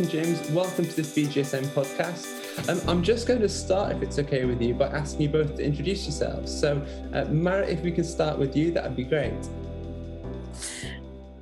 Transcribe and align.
and 0.00 0.08
James, 0.08 0.50
welcome 0.52 0.86
to 0.86 0.96
this 0.96 1.14
BJSM 1.14 1.62
podcast. 1.74 2.24
Um, 2.70 2.80
I'm 2.88 3.02
just 3.02 3.28
going 3.28 3.40
to 3.40 3.48
start, 3.50 3.94
if 3.94 4.02
it's 4.02 4.18
okay 4.18 4.46
with 4.46 4.62
you, 4.62 4.72
by 4.72 4.86
asking 4.86 5.20
you 5.20 5.28
both 5.28 5.56
to 5.56 5.62
introduce 5.62 6.04
yourselves. 6.04 6.58
So, 6.58 6.80
uh, 7.12 7.26
Mara, 7.26 7.66
if 7.66 7.82
we 7.82 7.92
can 7.92 8.04
start 8.04 8.38
with 8.38 8.56
you, 8.56 8.70
that 8.72 8.84
would 8.84 8.96
be 8.96 9.04
great. 9.04 9.34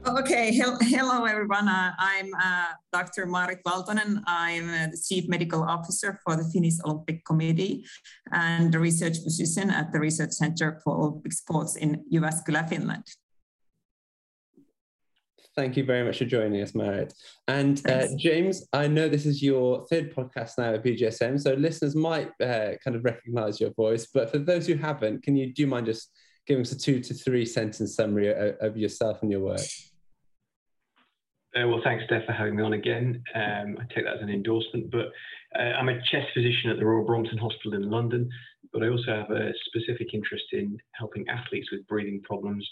Okay, 0.09 0.53
hello 0.53 1.25
everyone. 1.25 1.69
Uh, 1.69 1.93
I'm 1.99 2.35
uh, 2.35 2.73
Dr. 2.93 3.27
Maarit 3.27 3.63
Valtonen. 3.63 4.23
I'm 4.27 4.69
uh, 4.71 4.87
the 4.91 5.01
Chief 5.09 5.29
Medical 5.29 5.63
Officer 5.63 6.19
for 6.25 6.35
the 6.35 6.45
Finnish 6.53 6.75
Olympic 6.85 7.25
Committee 7.25 7.85
and 8.33 8.73
the 8.73 8.81
research 8.81 9.19
physician 9.23 9.71
at 9.71 9.93
the 9.93 10.01
Research 10.01 10.33
Center 10.33 10.81
for 10.83 10.97
Olympic 10.97 11.33
Sports 11.33 11.77
in 11.77 12.05
Jyväskylä, 12.13 12.69
Finland. 12.69 13.05
Thank 15.59 15.77
you 15.77 15.83
very 15.83 16.05
much 16.05 16.19
for 16.19 16.25
joining 16.25 16.63
us, 16.63 16.71
Maarit. 16.71 17.13
And 17.49 17.85
uh, 17.91 18.07
James, 18.17 18.65
I 18.73 18.87
know 18.87 19.09
this 19.09 19.27
is 19.27 19.43
your 19.43 19.85
third 19.89 20.15
podcast 20.15 20.53
now 20.57 20.75
at 20.75 20.85
BJSM, 20.85 21.41
so 21.41 21.55
listeners 21.55 21.97
might 21.97 22.29
uh, 22.41 22.77
kind 22.85 22.95
of 22.95 23.05
recognize 23.05 23.61
your 23.61 23.73
voice. 23.73 24.07
But 24.15 24.31
for 24.31 24.39
those 24.39 24.69
who 24.69 24.77
haven't, 24.77 25.25
can 25.25 25.35
you 25.35 25.53
do 25.53 25.63
you 25.63 25.67
mind 25.67 25.87
just 25.87 26.13
giving 26.47 26.61
us 26.61 26.71
a 26.71 26.79
two 26.79 27.01
to 27.01 27.13
three 27.13 27.45
sentence 27.45 27.97
summary 27.97 28.29
of, 28.29 28.55
of 28.61 28.77
yourself 28.77 29.19
and 29.23 29.33
your 29.33 29.41
work? 29.41 29.59
Uh, 31.57 31.67
well, 31.67 31.81
thanks, 31.83 32.05
Steph, 32.05 32.25
for 32.27 32.35
having 32.35 32.55
me 32.55 32.63
on 32.63 32.75
again. 32.75 33.21
Um, 33.35 33.79
I 33.81 33.93
take 33.93 34.05
that 34.05 34.19
as 34.19 34.23
an 34.23 34.31
endorsement. 34.31 34.93
But 34.93 35.07
uh, 35.59 35.73
I'm 35.77 35.89
a 35.89 36.01
chest 36.03 36.29
physician 36.35 36.71
at 36.71 36.79
the 36.79 36.87
Royal 36.87 37.05
Brompton 37.05 37.39
Hospital 37.39 37.75
in 37.75 37.91
London, 37.91 38.31
but 38.73 38.85
I 38.85 38.91
also 38.91 39.13
have 39.13 39.33
a 39.33 39.53
specific 39.67 40.15
interest 40.15 40.45
in 40.53 40.79
helping 40.93 41.29
athletes 41.29 41.73
with 41.73 41.85
breathing 41.89 42.23
problems 42.23 42.65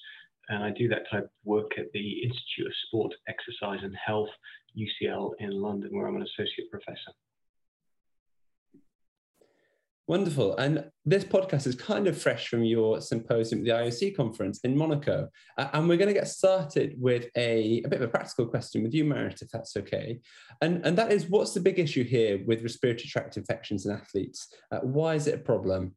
and 0.49 0.63
I 0.63 0.71
do 0.71 0.89
that 0.89 1.11
type 1.11 1.25
of 1.25 1.31
work 1.45 1.73
at 1.79 1.93
the 1.93 2.23
Institute 2.23 2.67
of 2.67 2.73
Sport, 2.87 3.15
Exercise 3.29 3.81
and 3.83 3.95
Health, 3.97 4.29
UCL 4.77 5.33
in 5.41 5.51
London, 5.51 5.91
where 5.93 6.07
I'm 6.07 6.17
an 6.17 6.23
associate 6.23 6.71
professor. 6.71 7.13
Wonderful. 10.09 10.57
And 10.57 10.85
this 11.05 11.25
podcast 11.25 11.67
is 11.67 11.75
kind 11.75 12.07
of 12.07 12.17
fresh 12.17 12.47
from 12.47 12.63
your 12.63 13.01
symposium 13.01 13.61
at 13.61 13.65
the 13.65 13.71
IOC 13.73 14.17
conference 14.17 14.61
in 14.63 14.77
Monaco. 14.77 15.29
Uh, 15.59 15.69
and 15.73 15.89
we're 15.89 15.97
going 15.97 16.07
to 16.07 16.15
get 16.15 16.29
started 16.29 16.95
with 16.97 17.29
a, 17.37 17.83
a 17.85 17.89
bit 17.89 18.01
of 18.01 18.09
a 18.09 18.09
practical 18.09 18.47
question 18.47 18.85
with 18.85 18.95
you, 18.95 19.05
Maarit, 19.05 19.43
if 19.43 19.49
that's 19.49 19.77
okay. 19.77 20.21
And, 20.63 20.87
and 20.87 20.97
that 20.97 21.11
is 21.11 21.29
what's 21.29 21.55
the 21.55 21.61
big 21.61 21.81
issue 21.81 22.05
here 22.05 22.41
with 22.47 22.63
respiratory 22.63 23.09
tract 23.09 23.37
infections 23.37 23.85
in 23.85 23.93
athletes? 23.93 24.47
Uh, 24.71 24.79
why 24.79 25.17
is 25.17 25.27
it 25.27 25.35
a 25.35 25.39
problem? 25.39 25.97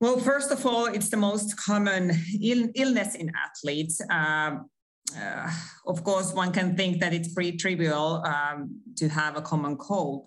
Well, 0.00 0.18
first 0.18 0.50
of 0.50 0.64
all, 0.64 0.86
it's 0.86 1.10
the 1.10 1.18
most 1.18 1.58
common 1.58 2.12
Ill- 2.42 2.70
illness 2.74 3.14
in 3.14 3.30
athletes. 3.36 4.00
Um, 4.08 4.70
uh, 5.14 5.50
of 5.86 6.02
course, 6.04 6.32
one 6.32 6.52
can 6.52 6.74
think 6.74 7.00
that 7.00 7.12
it's 7.12 7.34
pretty 7.34 7.58
trivial 7.58 8.22
um, 8.24 8.80
to 8.96 9.08
have 9.08 9.36
a 9.36 9.42
common 9.42 9.76
cold. 9.76 10.26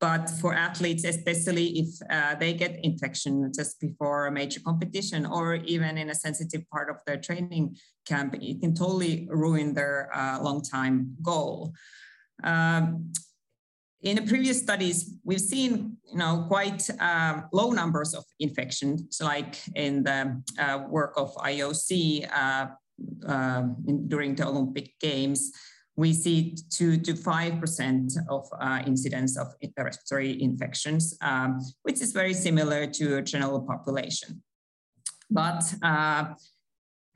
But 0.00 0.30
for 0.30 0.54
athletes, 0.54 1.02
especially 1.02 1.80
if 1.80 1.88
uh, 2.08 2.36
they 2.36 2.54
get 2.54 2.78
infection 2.84 3.50
just 3.52 3.80
before 3.80 4.28
a 4.28 4.30
major 4.30 4.60
competition 4.60 5.26
or 5.26 5.56
even 5.56 5.98
in 5.98 6.10
a 6.10 6.14
sensitive 6.14 6.62
part 6.70 6.88
of 6.88 6.98
their 7.04 7.16
training 7.16 7.76
camp, 8.06 8.36
it 8.40 8.60
can 8.60 8.74
totally 8.74 9.26
ruin 9.28 9.74
their 9.74 10.10
uh, 10.14 10.40
long 10.40 10.62
time 10.62 11.16
goal. 11.20 11.74
Um, 12.44 13.12
in 14.02 14.16
the 14.16 14.22
previous 14.22 14.58
studies, 14.58 15.14
we've 15.24 15.40
seen 15.40 15.96
you 16.10 16.18
know 16.18 16.44
quite 16.48 16.88
uh, 17.00 17.42
low 17.52 17.70
numbers 17.70 18.14
of 18.14 18.24
infections, 18.38 19.18
like 19.20 19.56
in 19.74 20.04
the 20.04 20.42
uh, 20.58 20.84
work 20.88 21.14
of 21.16 21.34
IOC 21.36 22.28
uh, 22.32 22.66
um, 23.26 23.76
in, 23.86 24.08
during 24.08 24.34
the 24.34 24.46
Olympic 24.46 24.98
Games. 25.00 25.52
We 25.96 26.12
see 26.12 26.56
two 26.70 26.96
to 26.98 27.16
five 27.16 27.60
percent 27.60 28.12
of 28.28 28.46
uh, 28.60 28.82
incidence 28.86 29.36
of 29.36 29.48
respiratory 29.76 30.40
infections, 30.40 31.16
um, 31.20 31.58
which 31.82 32.00
is 32.00 32.12
very 32.12 32.34
similar 32.34 32.86
to 32.86 33.16
a 33.16 33.22
general 33.22 33.62
population. 33.62 34.42
But 35.28 35.62
uh, 35.82 36.34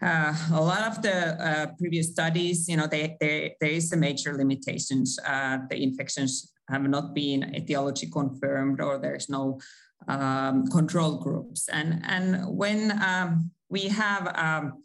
uh, 0.02 0.34
a 0.52 0.60
lot 0.60 0.82
of 0.82 1.00
the 1.00 1.40
uh, 1.40 1.66
previous 1.78 2.10
studies, 2.10 2.68
you 2.68 2.76
know, 2.76 2.88
they, 2.88 3.16
they, 3.20 3.54
there 3.60 3.70
is 3.70 3.92
a 3.92 3.96
major 3.96 4.36
limitations. 4.36 5.16
Uh, 5.24 5.58
the 5.70 5.80
infections 5.80 6.51
have 6.68 6.82
not 6.82 7.14
been 7.14 7.54
etiology 7.54 8.06
confirmed 8.06 8.80
or 8.80 8.98
there's 8.98 9.28
no 9.28 9.60
um, 10.08 10.66
control 10.68 11.16
groups. 11.16 11.68
And, 11.68 12.02
and 12.06 12.56
when 12.56 13.02
um, 13.02 13.50
we 13.68 13.88
have 13.88 14.32
um, 14.36 14.82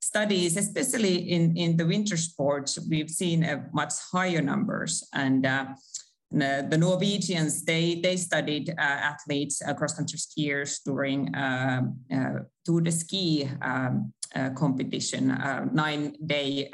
studies, 0.00 0.56
especially 0.56 1.30
in, 1.30 1.56
in 1.56 1.76
the 1.76 1.86
winter 1.86 2.16
sports, 2.16 2.78
we've 2.88 3.10
seen 3.10 3.44
a 3.44 3.66
much 3.72 3.94
higher 4.12 4.42
numbers. 4.42 5.06
And 5.14 5.46
uh, 5.46 5.66
the, 6.30 6.66
the, 6.70 6.78
Norwegians, 6.78 7.64
they, 7.64 8.00
they 8.00 8.16
studied 8.16 8.70
uh, 8.70 8.80
athletes, 8.80 9.62
uh, 9.66 9.74
cross-country 9.74 10.18
skiers 10.18 10.78
during 10.84 11.34
uh, 11.34 11.82
uh, 12.12 12.38
Tour 12.64 12.80
de 12.82 12.92
Ski 12.92 13.48
um, 13.62 14.12
uh, 14.34 14.50
competition, 14.50 15.32
uh, 15.32 15.66
nine-day 15.72 16.70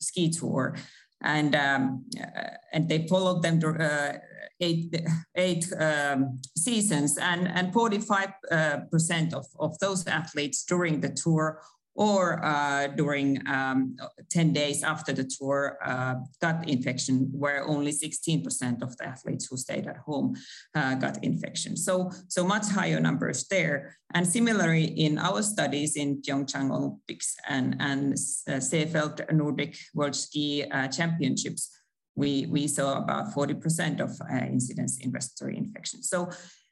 ski 0.00 0.30
tour 0.30 0.74
and 1.22 1.54
um, 1.54 2.04
uh, 2.18 2.42
and 2.72 2.88
they 2.88 3.06
followed 3.06 3.42
them 3.42 3.60
uh, 3.64 4.12
eight 4.60 4.94
eight 5.36 5.66
um, 5.78 6.40
seasons, 6.56 7.18
and 7.18 7.48
and 7.48 7.72
45 7.72 8.28
uh, 8.50 8.76
percent 8.90 9.34
of 9.34 9.46
of 9.58 9.78
those 9.78 10.06
athletes 10.06 10.64
during 10.64 11.00
the 11.00 11.10
tour 11.10 11.60
or 11.94 12.44
uh, 12.44 12.86
during 12.88 13.46
um, 13.48 13.96
10 14.30 14.52
days 14.52 14.82
after 14.82 15.12
the 15.12 15.24
tour 15.24 15.78
uh, 15.84 16.14
got 16.40 16.68
infection, 16.68 17.28
where 17.32 17.66
only 17.66 17.92
16% 17.92 18.82
of 18.82 18.96
the 18.96 19.06
athletes 19.06 19.46
who 19.46 19.56
stayed 19.56 19.86
at 19.86 19.98
home 19.98 20.36
uh, 20.74 20.94
got 20.94 21.22
infection. 21.24 21.76
So, 21.76 22.10
so 22.28 22.44
much 22.44 22.68
higher 22.68 23.00
numbers 23.00 23.46
there. 23.48 23.96
And 24.14 24.26
similarly, 24.26 24.84
in 24.84 25.18
our 25.18 25.42
studies 25.42 25.96
in 25.96 26.22
Pyeongchang 26.22 26.70
Olympics 26.70 27.36
and, 27.48 27.76
and 27.80 28.12
uh, 28.12 28.60
Seefeld 28.60 29.30
Nordic 29.32 29.76
World 29.94 30.16
Ski 30.16 30.64
uh, 30.64 30.88
Championships, 30.88 31.76
we, 32.16 32.46
we 32.46 32.66
saw 32.66 32.98
about 32.98 33.32
40% 33.32 34.00
of 34.00 34.10
uh, 34.20 34.44
incidence 34.44 34.98
in 34.98 35.10
respiratory 35.10 35.56
infection. 35.56 36.02
So 36.02 36.30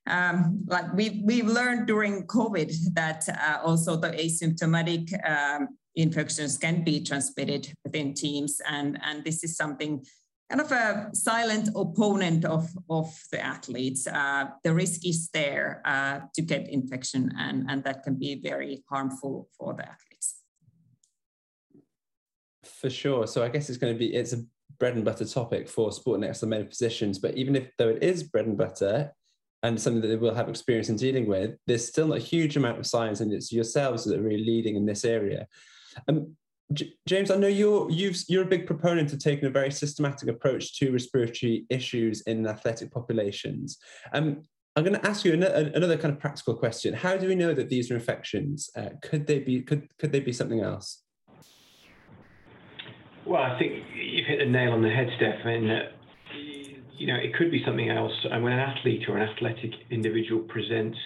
um, 0.09 0.65
like 0.67 0.93
we 0.95 1.23
we've 1.25 1.47
learned 1.47 1.87
during 1.87 2.27
COVID 2.27 2.73
that 2.95 3.29
uh, 3.29 3.59
also 3.65 3.97
the 3.97 4.11
asymptomatic 4.11 5.13
um, 5.29 5.69
infections 5.95 6.59
can 6.59 6.85
be 6.85 7.03
transmitted 7.03 7.73
within 7.85 8.15
teams, 8.15 8.61
and 8.69 8.99
and 9.05 9.25
this 9.25 9.45
is 9.45 9.57
something 9.57 10.05
kind 10.51 10.61
of 10.63 10.73
a 10.73 11.11
silent 11.13 11.69
opponent 11.75 12.45
of 12.45 12.69
of 12.89 13.15
the 13.33 13.41
athletes. 13.41 14.07
Uh, 14.07 14.47
the 14.65 14.75
risk 14.75 15.07
is 15.07 15.29
there 15.33 15.83
uh, 15.85 16.21
to 16.35 16.43
get 16.43 16.69
infection, 16.69 17.31
and 17.39 17.71
and 17.71 17.85
that 17.85 18.03
can 18.03 18.15
be 18.15 18.41
very 18.41 18.83
harmful 18.89 19.49
for 19.59 19.75
the 19.75 19.83
athletes. 19.83 20.43
For 22.65 22.91
sure. 22.91 23.27
So 23.27 23.43
I 23.43 23.49
guess 23.49 23.69
it's 23.69 23.79
going 23.79 23.93
to 23.93 23.99
be 23.99 24.15
it's 24.15 24.33
a 24.33 24.45
bread 24.79 24.95
and 24.95 25.05
butter 25.05 25.25
topic 25.25 25.69
for 25.69 25.91
sport 25.93 26.23
exercise 26.23 26.49
medicine 26.49 26.71
physicians. 26.71 27.19
But 27.19 27.37
even 27.37 27.57
if 27.57 27.77
though 27.77 27.89
it 27.89 28.03
is 28.03 28.23
bread 28.23 28.47
and 28.47 28.57
butter, 28.57 29.13
and 29.63 29.81
something 29.81 30.03
that 30.03 30.09
they 30.09 30.17
will 30.17 30.35
have 30.35 30.49
experience 30.49 30.89
in 30.89 30.97
dealing 30.97 31.27
with, 31.27 31.57
there's 31.67 31.87
still 31.87 32.09
not 32.09 32.19
a 32.19 32.21
huge 32.21 32.57
amount 32.57 32.79
of 32.79 32.87
science, 32.87 33.21
and 33.21 33.33
it's 33.33 33.53
yourselves 33.53 34.05
that 34.05 34.19
are 34.19 34.23
really 34.23 34.45
leading 34.45 34.77
in 34.77 34.87
this 34.87 35.05
area. 35.05 35.47
Um, 36.07 36.37
J- 36.73 36.93
James, 37.07 37.31
I 37.31 37.37
know 37.37 37.49
you're 37.49 37.91
you 37.91 38.13
are 38.39 38.43
a 38.43 38.47
big 38.47 38.67
proponent 38.67 39.13
of 39.13 39.19
taking 39.19 39.47
a 39.47 39.51
very 39.51 39.71
systematic 39.71 40.29
approach 40.29 40.79
to 40.79 40.93
respiratory 40.93 41.67
issues 41.71 42.21
in 42.23 42.47
athletic 42.47 42.93
populations. 42.93 43.79
Um, 44.13 44.43
I'm 44.77 44.85
going 44.85 45.01
to 45.01 45.07
ask 45.07 45.25
you 45.25 45.33
another, 45.33 45.73
another, 45.75 45.97
kind 45.97 46.15
of 46.15 46.21
practical 46.21 46.55
question. 46.55 46.95
How 46.95 47.17
do 47.17 47.27
we 47.27 47.35
know 47.35 47.53
that 47.53 47.69
these 47.69 47.91
are 47.91 47.95
infections? 47.95 48.71
Uh, 48.77 48.91
could 49.03 49.27
they 49.27 49.41
be 49.41 49.63
could 49.63 49.89
could 49.99 50.13
they 50.13 50.21
be 50.21 50.33
something 50.33 50.61
else? 50.61 51.03
Well, 53.27 53.43
I 53.43 53.59
think 53.59 53.85
you've 53.95 54.27
hit 54.27 54.39
the 54.39 54.47
nail 54.47 54.73
on 54.73 54.83
the 54.83 54.91
head, 54.91 55.09
Steph. 55.17 55.45
You 56.99 57.07
know, 57.07 57.17
it 57.17 57.35
could 57.35 57.51
be 57.51 57.63
something 57.65 57.91
else. 57.91 58.13
And 58.31 58.43
when 58.43 58.53
an 58.53 58.59
athlete 58.59 59.09
or 59.09 59.17
an 59.17 59.29
athletic 59.29 59.73
individual 59.91 60.43
presents 60.43 60.99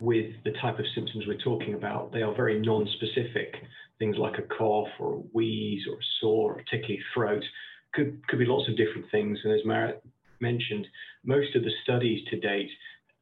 with 0.00 0.32
the 0.44 0.52
type 0.60 0.78
of 0.78 0.84
symptoms 0.94 1.24
we're 1.26 1.38
talking 1.38 1.74
about, 1.74 2.12
they 2.12 2.22
are 2.22 2.34
very 2.34 2.58
non-specific. 2.60 3.54
Things 3.98 4.16
like 4.16 4.38
a 4.38 4.42
cough 4.42 4.88
or 4.98 5.14
a 5.14 5.22
wheeze 5.32 5.82
or 5.88 5.94
a 5.94 6.06
sore, 6.20 6.54
or 6.54 6.58
a 6.60 6.64
tickly 6.70 6.98
throat, 7.14 7.44
could 7.92 8.26
could 8.28 8.38
be 8.38 8.46
lots 8.46 8.68
of 8.68 8.76
different 8.76 9.10
things. 9.10 9.38
And 9.44 9.52
as 9.52 9.60
Maarit 9.66 10.00
mentioned, 10.40 10.86
most 11.24 11.54
of 11.54 11.62
the 11.62 11.72
studies 11.84 12.26
to 12.30 12.40
date 12.40 12.70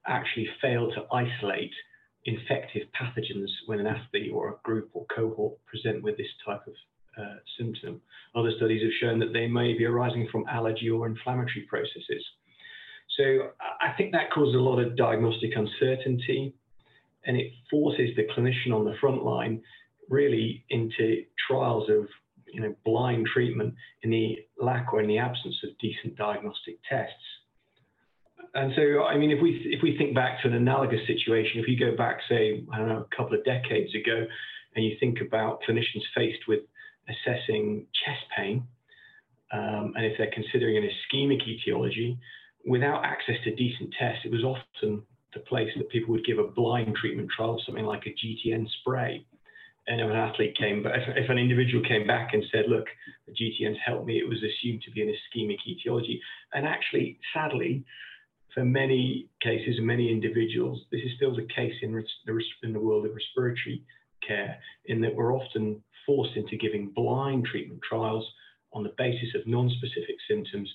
actually 0.07 0.49
fail 0.63 0.91
to 0.93 1.05
isolate 1.13 1.73
infective 2.25 2.83
pathogens 2.99 3.49
when 3.67 3.81
an 3.81 3.87
athlete 3.87 4.31
or 4.33 4.51
a 4.51 4.57
group 4.63 4.91
or 4.93 5.05
cohort 5.15 5.55
present 5.67 6.03
with 6.03 6.17
this 6.17 6.29
type 6.47 6.67
of 6.67 6.75
uh, 7.19 7.37
symptom. 7.59 8.01
Other 8.35 8.53
studies 8.57 8.83
have 8.83 8.93
shown 9.01 9.19
that 9.21 9.33
they 9.33 9.47
may 9.47 9.77
be 9.77 9.85
arising 9.85 10.29
from 10.31 10.45
allergy 10.49 10.91
or 10.91 11.07
inflammatory 11.07 11.67
processes. 11.69 12.25
So 13.17 13.51
I 13.81 13.93
think 13.97 14.13
that 14.13 14.31
causes 14.31 14.55
a 14.55 14.59
lot 14.59 14.79
of 14.79 14.97
diagnostic 14.97 15.51
uncertainty 15.57 16.55
and 17.25 17.37
it 17.37 17.53
forces 17.71 18.11
the 18.17 18.27
clinician 18.37 18.73
on 18.73 18.85
the 18.85 18.95
front 19.01 19.25
line 19.25 19.61
really 20.09 20.65
into 20.71 21.25
trials 21.49 21.91
of 21.91 22.07
you 22.53 22.61
know, 22.61 22.75
blind 22.85 23.27
treatment 23.33 23.75
in 24.03 24.11
the 24.11 24.39
lack 24.61 24.93
or 24.93 25.01
in 25.01 25.09
the 25.09 25.19
absence 25.19 25.57
of 25.65 25.71
decent 25.79 26.17
diagnostic 26.17 26.79
tests. 26.89 27.15
And 28.55 28.73
so, 28.75 29.05
I 29.05 29.19
mean, 29.19 29.31
if 29.31 29.43
we 29.43 29.61
if 29.67 29.83
we 29.83 29.97
think 29.99 30.15
back 30.15 30.41
to 30.43 30.49
an 30.49 30.55
analogous 30.55 31.07
situation, 31.07 31.61
if 31.61 31.69
you 31.69 31.79
go 31.79 31.97
back, 31.97 32.19
say, 32.29 32.65
I 32.73 32.79
don't 32.79 32.89
know, 32.89 33.07
a 33.11 33.17
couple 33.17 33.37
of 33.37 33.45
decades 33.45 33.95
ago, 33.95 34.25
and 34.75 34.85
you 34.85 34.97
think 34.99 35.19
about 35.21 35.61
clinicians 35.69 36.03
faced 36.15 36.49
with 36.49 36.61
assessing 37.09 37.87
chest 38.05 38.25
pain, 38.37 38.67
um, 39.53 39.93
and 39.97 40.05
if 40.05 40.19
they're 40.19 40.31
considering 40.33 40.77
an 40.77 40.85
ischemic 40.85 41.47
etiology, 41.47 42.19
without 42.67 43.05
access 43.05 43.37
to 43.45 43.55
decent 43.55 43.95
tests, 43.99 44.21
it 44.25 44.31
was 44.31 44.45
often 44.45 45.03
the 45.35 45.41
place 45.41 45.71
that 45.77 45.89
people 45.91 46.13
would 46.13 46.25
give 46.25 46.39
a 46.39 46.45
blind 46.45 46.95
treatment 46.97 47.31
trial, 47.35 47.61
something 47.65 47.85
like 47.85 48.07
a 48.07 48.11
GTN 48.11 48.67
spray. 48.81 49.25
And 49.87 50.03
if 50.03 50.11
an 50.11 50.17
athlete 50.17 50.57
came, 50.59 50.83
but 50.83 50.93
if, 50.97 51.03
if 51.17 51.31
an 51.31 51.39
individual 51.39 51.83
came 51.83 52.07
back 52.07 52.35
and 52.35 52.45
said, 52.53 52.67
"Look, 52.69 52.87
the 53.27 53.33
GTN's 53.33 53.79
helped 53.85 54.07
me," 54.07 54.19
it 54.19 54.29
was 54.29 54.43
assumed 54.43 54.83
to 54.83 54.91
be 54.91 55.01
an 55.01 55.09
ischemic 55.09 55.59
etiology. 55.67 56.21
And 56.53 56.67
actually, 56.67 57.19
sadly, 57.33 57.85
for 58.53 58.67
many 58.67 59.29
cases 59.41 59.79
and 59.79 59.87
many 59.87 60.11
individuals, 60.11 60.83
this 60.91 61.01
is 61.01 61.13
still 61.17 61.35
the 61.35 61.47
case 61.47 61.73
in 61.81 62.05
in 62.63 62.73
the 62.75 62.81
world 62.81 63.07
of 63.07 63.15
respiratory 63.15 63.83
care, 64.27 64.59
in 64.87 65.01
that 65.01 65.15
we're 65.15 65.35
often 65.35 65.83
forced 66.07 66.37
into 66.37 66.57
giving 66.57 66.91
blind 66.95 67.47
treatment 67.47 67.81
trials 67.83 68.27
on 68.73 68.83
the 68.83 68.95
basis 68.99 69.35
of 69.35 69.47
non-specific 69.47 70.17
symptoms 70.29 70.73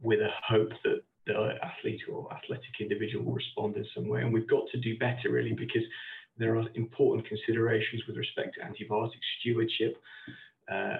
with 0.00 0.20
a 0.20 0.30
hope 0.46 0.70
that 0.84 1.00
the 1.26 1.54
athlete 1.62 2.00
or 2.08 2.32
athletic 2.32 2.80
individual 2.80 3.24
will 3.24 3.32
respond 3.32 3.76
in 3.76 3.86
some 3.94 4.08
way. 4.08 4.22
And 4.22 4.32
we've 4.32 4.48
got 4.48 4.64
to 4.72 4.78
do 4.78 4.96
better, 4.98 5.30
really, 5.30 5.52
because 5.52 5.82
there 6.38 6.56
are 6.56 6.64
important 6.74 7.26
considerations 7.26 8.02
with 8.06 8.16
respect 8.16 8.54
to 8.54 8.60
antibiotic 8.60 9.20
stewardship, 9.40 9.96
uh, 10.70 10.96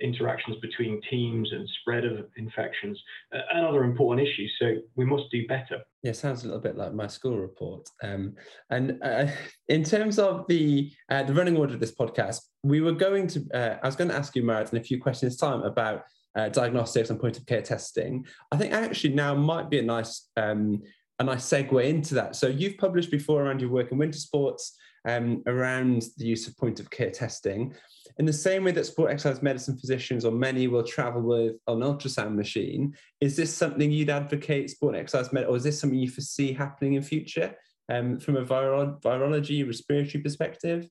interactions 0.00 0.56
between 0.60 1.00
teams 1.10 1.50
and 1.52 1.68
spread 1.80 2.04
of 2.04 2.26
infections 2.36 3.00
uh, 3.34 3.40
and 3.54 3.66
other 3.66 3.84
important 3.84 4.26
issues. 4.26 4.52
So 4.58 4.76
we 4.94 5.04
must 5.04 5.24
do 5.30 5.46
better. 5.46 5.82
Yeah, 6.02 6.12
sounds 6.12 6.44
a 6.44 6.46
little 6.46 6.60
bit 6.60 6.76
like 6.76 6.94
my 6.94 7.06
school 7.06 7.38
report. 7.38 7.88
Um, 8.02 8.34
and 8.70 8.98
uh, 9.02 9.26
in 9.68 9.84
terms 9.84 10.18
of 10.18 10.46
the 10.48 10.92
uh, 11.10 11.22
the 11.24 11.34
running 11.34 11.56
order 11.56 11.74
of 11.74 11.80
this 11.80 11.94
podcast, 11.94 12.40
we 12.62 12.80
were 12.80 12.92
going 12.92 13.26
to. 13.28 13.46
Uh, 13.52 13.78
I 13.82 13.86
was 13.86 13.96
going 13.96 14.10
to 14.10 14.16
ask 14.16 14.36
you, 14.36 14.42
Maarit, 14.42 14.72
in 14.72 14.78
a 14.78 14.84
few 14.84 15.00
questions 15.00 15.36
time 15.36 15.62
about 15.62 16.04
uh, 16.36 16.48
diagnostics 16.48 17.10
and 17.10 17.20
point 17.20 17.38
of 17.38 17.46
care 17.46 17.62
testing. 17.62 18.26
I 18.52 18.56
think 18.56 18.72
actually 18.72 19.14
now 19.14 19.34
might 19.34 19.70
be 19.70 19.78
a 19.78 19.82
nice 19.82 20.28
um, 20.36 20.82
a 21.18 21.24
nice 21.24 21.48
segue 21.48 21.84
into 21.84 22.14
that. 22.14 22.36
So 22.36 22.46
you've 22.46 22.78
published 22.78 23.10
before 23.10 23.42
around 23.42 23.60
your 23.60 23.70
work 23.70 23.90
in 23.90 23.98
winter 23.98 24.18
sports 24.18 24.76
um, 25.06 25.42
around 25.46 26.04
the 26.18 26.26
use 26.26 26.46
of 26.46 26.56
point 26.56 26.80
of 26.80 26.90
care 26.90 27.10
testing. 27.10 27.74
In 28.18 28.24
the 28.24 28.32
same 28.32 28.64
way 28.64 28.72
that 28.72 28.86
sport 28.86 29.10
exercise 29.10 29.42
medicine 29.42 29.76
physicians 29.76 30.24
or 30.24 30.32
many 30.32 30.68
will 30.68 30.82
travel 30.82 31.20
with 31.20 31.56
an 31.66 31.80
ultrasound 31.80 32.34
machine, 32.34 32.94
is 33.20 33.36
this 33.36 33.54
something 33.54 33.90
you'd 33.90 34.08
advocate 34.08 34.70
sport 34.70 34.96
exercise 34.96 35.32
med, 35.32 35.44
or 35.44 35.56
is 35.56 35.64
this 35.64 35.78
something 35.78 35.98
you 35.98 36.08
foresee 36.08 36.52
happening 36.52 36.94
in 36.94 37.02
future 37.02 37.54
um, 37.92 38.18
from 38.18 38.36
a 38.36 38.44
viro- 38.44 38.98
virology, 39.04 39.66
respiratory 39.66 40.22
perspective? 40.22 40.88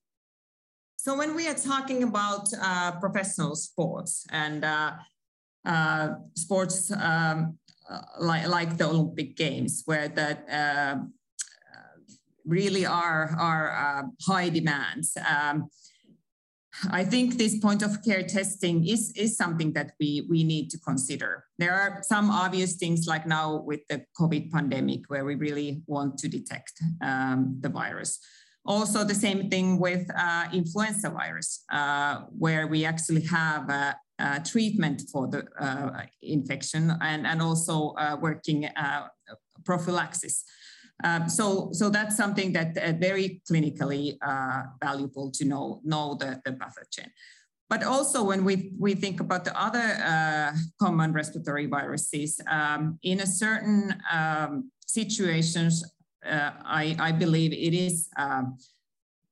So 0.98 1.18
when 1.18 1.36
we 1.36 1.48
are 1.48 1.56
talking 1.56 2.04
about 2.04 2.48
uh, 2.62 2.92
professional 3.00 3.56
sports 3.56 4.26
and 4.32 4.64
uh, 4.64 4.92
uh, 5.66 6.10
sports 6.36 6.92
um, 6.92 7.58
uh, 7.90 8.02
like, 8.20 8.48
like 8.48 8.78
the 8.78 8.88
Olympic 8.88 9.36
Games, 9.36 9.82
where 9.86 10.10
that 10.10 10.48
uh, 10.50 10.98
really 12.46 12.86
are, 12.86 13.36
are 13.40 13.72
uh, 13.72 14.04
high 14.32 14.50
demands. 14.50 15.18
Um, 15.28 15.70
I 16.92 17.04
think 17.04 17.38
this 17.38 17.58
point 17.60 17.82
of 17.82 18.04
care 18.04 18.24
testing 18.24 18.88
is, 18.88 19.12
is 19.16 19.38
something 19.38 19.74
that 19.74 19.94
we, 20.00 20.28
we 20.30 20.44
need 20.44 20.70
to 20.72 20.80
consider. 20.80 21.46
There 21.58 21.74
are 21.74 22.02
some 22.04 22.30
obvious 22.30 22.76
things 22.76 23.08
like 23.08 23.26
now 23.26 23.62
with 23.62 23.82
the 23.90 24.06
COVID 24.20 24.52
pandemic 24.52 25.02
where 25.08 25.26
we 25.26 25.36
really 25.36 25.84
want 25.88 26.18
to 26.20 26.28
detect 26.28 26.74
um, 27.02 27.58
the 27.62 27.70
virus. 27.70 28.20
Also, 28.66 29.04
the 29.04 29.16
same 29.16 29.50
thing 29.50 29.80
with 29.80 30.10
uh, 30.18 30.48
influenza 30.52 31.10
virus, 31.10 31.64
uh, 31.72 32.22
where 32.38 32.66
we 32.68 32.84
actually 32.84 33.22
have 33.22 33.70
a, 33.70 33.96
a 34.18 34.40
treatment 34.40 35.04
for 35.12 35.28
the 35.28 35.46
uh, 35.60 36.02
infection 36.24 36.92
and, 37.02 37.28
and 37.28 37.42
also 37.42 37.94
uh, 38.00 38.18
working 38.20 38.66
uh, 38.66 39.08
prophylaxis. 39.64 40.44
Um, 41.04 41.28
so, 41.30 41.70
so 41.74 41.90
that's 41.90 42.16
something 42.16 42.54
that 42.54 42.78
uh, 42.78 42.94
very 42.94 43.42
clinically 43.50 44.18
uh, 44.22 44.64
valuable 44.82 45.30
to 45.32 45.46
know, 45.46 45.82
know 45.84 46.16
the, 46.16 46.42
the 46.46 46.52
pathogen. 46.52 47.10
But 47.70 47.84
also 47.84 48.24
when 48.24 48.46
we, 48.46 48.74
we 48.80 48.94
think 48.94 49.20
about 49.20 49.44
the 49.44 49.60
other 49.60 49.98
uh, 50.04 50.54
common 50.80 51.12
respiratory 51.14 51.66
viruses, 51.66 52.40
um, 52.48 53.00
in 53.04 53.20
a 53.22 53.28
certain 53.28 53.96
um, 54.12 54.72
situations, 54.88 55.84
uh, 56.26 56.52
I, 56.64 56.96
I 57.00 57.12
believe 57.12 57.52
it 57.52 57.74
is 57.76 58.08
um, 58.18 58.58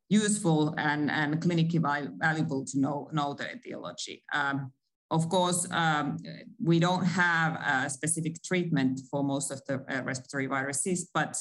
useful 0.10 0.74
and, 0.77 1.10
and 1.10 1.42
clinically 1.42 1.81
valuable 2.19 2.65
to 2.65 2.80
know, 2.80 3.10
know 3.13 3.33
the 3.33 3.54
etiology. 3.56 4.24
Um, 4.33 4.71
of 5.13 5.30
course, 5.30 5.68
um, 5.71 6.18
we 6.62 6.80
don't 6.80 7.06
have 7.06 7.54
a 7.63 7.89
specific 7.89 8.42
treatment 8.44 9.00
for 9.12 9.24
most 9.24 9.51
of 9.51 9.62
the 9.68 9.75
uh, 9.75 10.01
respiratory 10.04 10.48
viruses, 10.48 11.10
but 11.13 11.38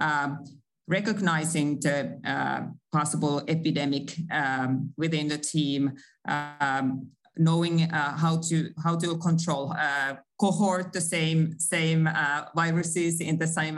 um, 0.00 0.44
recognizing 0.86 1.80
the 1.80 2.20
uh, 2.24 2.60
possible 2.92 3.42
epidemic 3.48 4.14
um, 4.30 4.92
within 4.96 5.26
the 5.26 5.38
team, 5.38 5.92
um, 6.28 7.08
knowing 7.36 7.82
uh, 7.92 8.16
how 8.16 8.38
to 8.48 8.70
how 8.84 8.94
to 8.96 9.18
control 9.18 9.74
uh, 9.76 10.14
cohort 10.38 10.92
the 10.92 11.00
same 11.00 11.58
same 11.58 12.06
uh, 12.06 12.44
viruses 12.54 13.20
in 13.20 13.38
the 13.38 13.46
same 13.46 13.76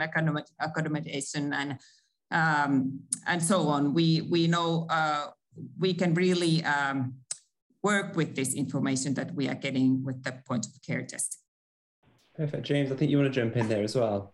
accommodation 0.59 1.53
and 1.53 1.79
um, 2.31 2.99
and 3.25 3.41
so 3.41 3.67
on. 3.67 3.95
We 3.95 4.27
we 4.29 4.47
know 4.47 4.85
uh, 4.91 5.31
we 5.79 5.95
can 5.95 6.13
really 6.13 6.63
um, 6.63 7.15
work 7.83 8.15
with 8.15 8.35
this 8.35 8.53
information 8.53 9.13
that 9.15 9.33
we 9.33 9.47
are 9.47 9.55
getting 9.55 10.03
with 10.03 10.23
the 10.23 10.33
point 10.47 10.65
of 10.65 10.81
care 10.81 11.01
testing. 11.01 11.39
Perfect. 12.35 12.65
James, 12.65 12.91
I 12.91 12.95
think 12.95 13.11
you 13.11 13.17
want 13.17 13.33
to 13.33 13.41
jump 13.41 13.57
in 13.57 13.67
there 13.67 13.83
as 13.83 13.95
well. 13.95 14.33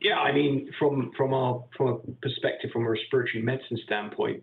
Yeah, 0.00 0.18
I 0.18 0.32
mean, 0.32 0.68
from 0.78 1.12
from 1.16 1.32
our 1.32 1.64
from 1.76 1.88
a 1.88 1.96
perspective, 2.20 2.70
from 2.72 2.84
a 2.84 2.90
respiratory 2.90 3.42
medicine 3.42 3.78
standpoint, 3.84 4.42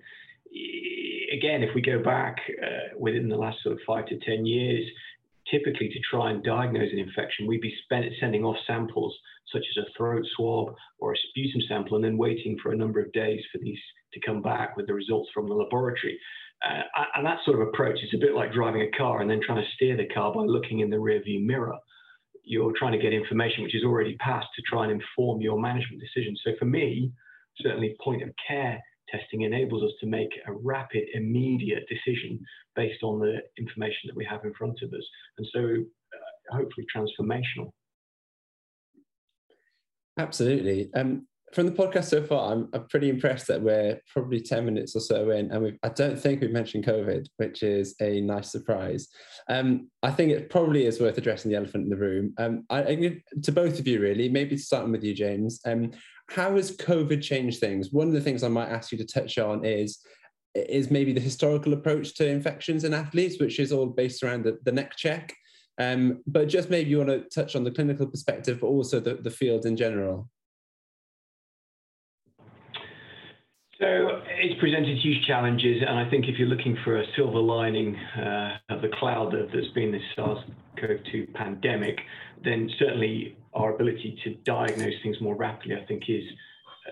again, 1.33 1.63
if 1.63 1.75
we 1.75 1.81
go 1.81 2.01
back 2.01 2.37
uh, 2.63 2.95
within 2.97 3.27
the 3.27 3.35
last 3.35 3.57
sort 3.61 3.73
of 3.73 3.81
five 3.85 4.05
to 4.07 4.17
ten 4.19 4.45
years, 4.45 4.85
typically 5.51 5.89
to 5.89 5.99
try 6.09 6.31
and 6.31 6.43
diagnose 6.43 6.91
an 6.93 6.99
infection, 6.99 7.45
we'd 7.45 7.61
be 7.61 7.75
spent, 7.83 8.05
sending 8.19 8.43
off 8.43 8.55
samples 8.65 9.15
such 9.51 9.63
as 9.77 9.83
a 9.83 9.97
throat 9.97 10.25
swab 10.35 10.75
or 10.99 11.13
a 11.13 11.17
sputum 11.29 11.61
sample, 11.67 11.95
and 11.97 12.05
then 12.05 12.17
waiting 12.17 12.57
for 12.61 12.71
a 12.71 12.77
number 12.77 13.01
of 13.01 13.11
days 13.11 13.41
for 13.51 13.57
these 13.57 13.79
to 14.13 14.19
come 14.21 14.41
back 14.41 14.77
with 14.77 14.87
the 14.87 14.93
results 14.93 15.29
from 15.33 15.47
the 15.47 15.53
laboratory. 15.53 16.17
Uh, 16.65 16.81
and 17.15 17.25
that 17.25 17.39
sort 17.45 17.61
of 17.61 17.67
approach 17.67 17.99
is 18.03 18.13
a 18.13 18.17
bit 18.17 18.35
like 18.35 18.51
driving 18.51 18.81
a 18.81 18.97
car 18.97 19.21
and 19.21 19.29
then 19.29 19.39
trying 19.45 19.63
to 19.63 19.69
steer 19.75 19.95
the 19.95 20.07
car 20.13 20.33
by 20.33 20.41
looking 20.41 20.81
in 20.81 20.89
the 20.89 20.97
rearview 20.97 21.43
mirror. 21.43 21.77
You're 22.43 22.73
trying 22.77 22.91
to 22.93 22.97
get 22.97 23.13
information 23.13 23.63
which 23.63 23.75
is 23.75 23.83
already 23.83 24.17
passed 24.17 24.47
to 24.55 24.61
try 24.63 24.83
and 24.83 24.91
inform 24.91 25.41
your 25.41 25.59
management 25.59 26.01
decisions. 26.01 26.41
So 26.43 26.51
for 26.59 26.65
me, 26.65 27.11
certainly 27.61 27.95
point 28.03 28.23
of 28.23 28.29
care 28.45 28.79
testing 29.09 29.41
enables 29.41 29.83
us 29.83 29.91
to 30.01 30.07
make 30.07 30.29
a 30.47 30.51
rapid, 30.51 31.03
immediate 31.13 31.83
decision 31.89 32.39
based 32.75 33.03
on 33.03 33.19
the 33.19 33.37
information 33.57 34.07
that 34.07 34.15
we 34.15 34.25
have 34.25 34.43
in 34.43 34.53
front 34.53 34.79
of 34.83 34.93
us. 34.93 35.03
And 35.37 35.47
so 35.51 35.59
uh, 35.59 36.57
hopefully 36.57 36.85
transformational. 36.95 37.71
Absolutely. 40.17 40.89
Um, 40.93 41.25
from 41.53 41.65
the 41.65 41.71
podcast 41.71 42.05
so 42.05 42.23
far, 42.23 42.51
I'm, 42.51 42.69
I'm 42.73 42.87
pretty 42.87 43.09
impressed 43.09 43.47
that 43.47 43.61
we're 43.61 43.99
probably 44.11 44.39
10 44.39 44.65
minutes 44.65 44.95
or 44.95 44.99
so 44.99 45.31
in, 45.31 45.51
and 45.51 45.77
I 45.83 45.89
don't 45.89 46.19
think 46.19 46.41
we've 46.41 46.51
mentioned 46.51 46.85
COVID, 46.85 47.27
which 47.37 47.63
is 47.63 47.95
a 48.01 48.21
nice 48.21 48.51
surprise. 48.51 49.07
Um, 49.49 49.89
I 50.03 50.11
think 50.11 50.31
it 50.31 50.49
probably 50.49 50.85
is 50.85 50.99
worth 50.99 51.17
addressing 51.17 51.49
the 51.49 51.57
elephant 51.57 51.85
in 51.85 51.89
the 51.89 51.97
room. 51.97 52.33
Um, 52.37 52.65
I, 52.69 53.21
to 53.43 53.51
both 53.51 53.79
of 53.79 53.87
you, 53.87 53.99
really, 53.99 54.29
maybe 54.29 54.57
starting 54.57 54.91
with 54.91 55.03
you, 55.03 55.13
James. 55.13 55.59
Um, 55.65 55.91
how 56.29 56.55
has 56.55 56.77
COVID 56.77 57.21
changed 57.21 57.59
things? 57.59 57.91
One 57.91 58.07
of 58.07 58.13
the 58.13 58.21
things 58.21 58.43
I 58.43 58.49
might 58.49 58.69
ask 58.69 58.91
you 58.91 58.97
to 58.99 59.05
touch 59.05 59.37
on 59.37 59.65
is 59.65 59.99
is 60.55 60.89
maybe 60.89 61.13
the 61.13 61.21
historical 61.21 61.73
approach 61.73 62.15
to 62.15 62.27
infections 62.27 62.83
in 62.83 62.93
athletes, 62.93 63.39
which 63.39 63.59
is 63.59 63.71
all 63.71 63.85
based 63.85 64.23
around 64.23 64.43
the, 64.43 64.57
the 64.65 64.71
neck 64.71 64.95
check. 64.97 65.33
Um, 65.79 66.21
but 66.27 66.49
just 66.49 66.69
maybe 66.69 66.89
you 66.89 66.97
want 66.97 67.09
to 67.09 67.21
touch 67.29 67.55
on 67.55 67.63
the 67.63 67.71
clinical 67.71 68.07
perspective, 68.07 68.59
but 68.59 68.67
also 68.67 68.99
the, 68.99 69.15
the 69.15 69.31
field 69.31 69.65
in 69.65 69.77
general. 69.77 70.27
So 73.79 74.21
it's 74.27 74.59
presented 74.59 74.97
huge 74.97 75.25
challenges, 75.25 75.81
and 75.87 75.97
I 75.97 76.09
think 76.09 76.27
if 76.27 76.37
you're 76.37 76.49
looking 76.49 76.77
for 76.83 76.99
a 76.99 77.05
silver 77.15 77.39
lining 77.39 77.95
uh, 77.95 78.57
of 78.69 78.81
the 78.81 78.89
cloud 78.99 79.31
that, 79.31 79.55
has 79.55 79.67
been 79.73 79.93
this 79.93 80.01
SARS-CoV-2 80.17 81.33
pandemic, 81.33 81.97
then 82.43 82.69
certainly 82.77 83.37
our 83.53 83.73
ability 83.73 84.19
to 84.25 84.35
diagnose 84.43 84.95
things 85.01 85.21
more 85.21 85.35
rapidly, 85.35 85.77
I 85.81 85.85
think, 85.85 86.03
is 86.09 86.23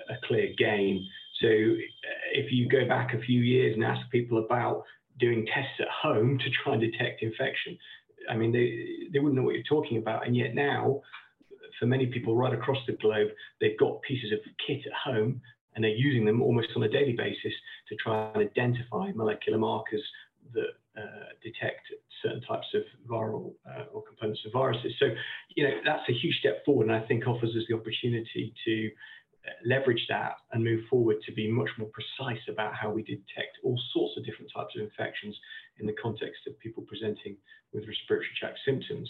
a 0.09 0.27
clear 0.27 0.47
gain. 0.57 1.05
So 1.41 1.47
uh, 1.47 2.31
if 2.31 2.53
you 2.53 2.69
go 2.69 2.87
back 2.87 3.13
a 3.13 3.19
few 3.19 3.41
years 3.41 3.75
and 3.75 3.83
ask 3.83 4.09
people 4.09 4.37
about 4.45 4.83
doing 5.19 5.45
tests 5.45 5.79
at 5.81 5.87
home 5.89 6.37
to 6.37 6.45
try 6.63 6.73
and 6.73 6.81
detect 6.81 7.21
infection. 7.21 7.77
I 8.29 8.35
mean, 8.35 8.51
they, 8.53 9.09
they 9.11 9.19
wouldn't 9.19 9.35
know 9.35 9.43
what 9.43 9.55
you're 9.55 9.63
talking 9.63 9.97
about. 9.97 10.25
And 10.25 10.35
yet 10.35 10.53
now, 10.53 11.01
for 11.79 11.85
many 11.85 12.07
people 12.07 12.35
right 12.35 12.53
across 12.53 12.77
the 12.87 12.93
globe, 12.93 13.29
they've 13.59 13.77
got 13.77 14.01
pieces 14.03 14.31
of 14.31 14.39
kit 14.65 14.81
at 14.85 14.93
home 14.93 15.41
and 15.77 15.83
they're 15.83 15.91
using 15.91 16.25
them 16.25 16.41
almost 16.41 16.69
on 16.75 16.81
a 16.81 16.89
daily 16.89 17.13
basis 17.13 17.53
to 17.87 17.95
try 17.95 18.31
and 18.33 18.41
identify 18.41 19.11
molecular 19.13 19.59
markers 19.59 20.01
that 20.53 20.73
uh, 20.97 21.29
detect 21.43 21.85
certain 22.23 22.41
types 22.41 22.65
of 22.73 22.81
viral 23.07 23.53
uh, 23.69 23.83
or 23.93 24.01
components 24.01 24.41
of 24.47 24.51
viruses. 24.51 24.91
So, 24.99 25.05
you 25.55 25.63
know, 25.63 25.75
that's 25.85 26.09
a 26.09 26.13
huge 26.13 26.35
step 26.39 26.65
forward, 26.65 26.87
and 26.87 26.95
I 26.95 27.05
think 27.05 27.27
offers 27.27 27.51
us 27.55 27.61
the 27.69 27.75
opportunity 27.75 28.55
to 28.65 28.89
uh, 29.45 29.51
leverage 29.65 30.03
that 30.09 30.37
and 30.51 30.63
move 30.63 30.81
forward 30.89 31.17
to 31.27 31.31
be 31.31 31.47
much 31.51 31.69
more 31.77 31.89
precise 31.93 32.41
about 32.49 32.73
how 32.73 32.89
we 32.89 33.03
detect 33.03 33.61
all 33.63 33.79
sorts 33.93 34.17
of 34.17 34.25
different 34.25 34.51
types 34.51 34.73
of 34.75 34.81
infections 34.81 35.37
in 35.79 35.85
the 35.85 35.93
context 36.01 36.41
of 36.47 36.57
people 36.57 36.83
presenting 36.87 37.37
with 37.71 37.87
respiratory 37.87 38.33
tract 38.39 38.57
symptoms. 38.65 39.07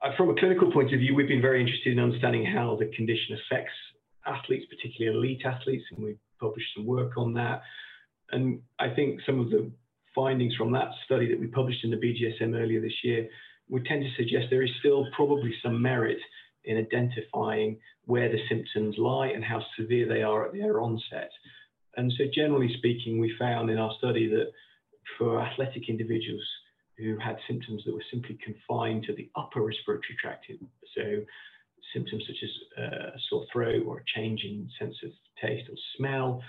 Uh, 0.00 0.16
from 0.16 0.30
a 0.30 0.34
clinical 0.34 0.72
point 0.72 0.94
of 0.94 1.00
view, 1.00 1.14
we've 1.14 1.28
been 1.28 1.42
very 1.42 1.60
interested 1.60 1.92
in 1.92 1.98
understanding 1.98 2.46
how 2.46 2.74
the 2.80 2.86
condition 2.96 3.36
affects 3.36 3.74
athletes, 4.28 4.66
particularly 4.68 5.16
elite 5.16 5.42
athletes, 5.44 5.84
and 5.90 6.04
we've 6.04 6.18
published 6.40 6.68
some 6.76 6.86
work 6.86 7.16
on 7.16 7.34
that. 7.34 7.62
And 8.30 8.60
I 8.78 8.90
think 8.94 9.20
some 9.24 9.40
of 9.40 9.50
the 9.50 9.70
findings 10.14 10.54
from 10.54 10.72
that 10.72 10.90
study 11.04 11.28
that 11.28 11.40
we 11.40 11.46
published 11.46 11.84
in 11.84 11.90
the 11.90 11.96
BJSM 11.96 12.54
earlier 12.54 12.80
this 12.80 13.04
year 13.04 13.28
would 13.68 13.84
tend 13.86 14.02
to 14.02 14.10
suggest 14.16 14.46
there 14.50 14.62
is 14.62 14.70
still 14.80 15.06
probably 15.14 15.54
some 15.62 15.80
merit 15.80 16.18
in 16.64 16.76
identifying 16.76 17.78
where 18.04 18.30
the 18.30 18.40
symptoms 18.48 18.96
lie 18.98 19.28
and 19.28 19.44
how 19.44 19.62
severe 19.78 20.08
they 20.08 20.22
are 20.22 20.46
at 20.46 20.52
their 20.52 20.80
onset. 20.80 21.30
And 21.96 22.12
so, 22.16 22.24
generally 22.32 22.72
speaking, 22.78 23.18
we 23.18 23.34
found 23.38 23.70
in 23.70 23.78
our 23.78 23.92
study 23.98 24.28
that 24.28 24.50
for 25.16 25.40
athletic 25.40 25.88
individuals 25.88 26.46
who 26.96 27.16
had 27.18 27.36
symptoms 27.46 27.82
that 27.84 27.94
were 27.94 28.04
simply 28.10 28.38
confined 28.44 29.04
to 29.04 29.14
the 29.14 29.30
upper 29.36 29.62
respiratory 29.62 30.16
tract, 30.20 30.46
so 30.96 31.22
symptoms 31.94 32.24
such 32.26 32.36
as 32.42 32.84
uh, 32.84 33.10
sore 33.28 33.46
throat 33.52 33.84
or 33.86 33.98
a 33.98 34.04
change 34.14 34.42
in 34.44 34.68
sense 34.78 34.96
of 35.04 35.10
taste 35.40 35.68
or 35.68 35.76
smell, 35.96 36.42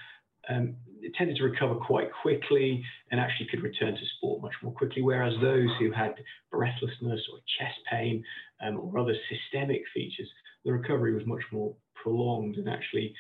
um, 0.49 0.75
it 1.01 1.13
tended 1.15 1.37
to 1.37 1.43
recover 1.43 1.75
quite 1.75 2.09
quickly 2.21 2.83
and 3.11 3.19
actually 3.19 3.47
could 3.51 3.61
return 3.61 3.93
to 3.93 4.01
sport 4.17 4.41
much 4.41 4.53
more 4.63 4.73
quickly. 4.73 5.01
Whereas 5.01 5.33
those 5.41 5.69
who 5.79 5.91
had 5.91 6.15
breathlessness 6.51 7.21
or 7.31 7.39
chest 7.59 7.79
pain 7.89 8.23
um, 8.61 8.79
or 8.79 8.99
other 8.99 9.15
systemic 9.29 9.81
features, 9.93 10.29
the 10.65 10.73
recovery 10.73 11.13
was 11.13 11.25
much 11.25 11.43
more 11.51 11.73
prolonged 12.01 12.55
and 12.55 12.69
actually 12.69 13.13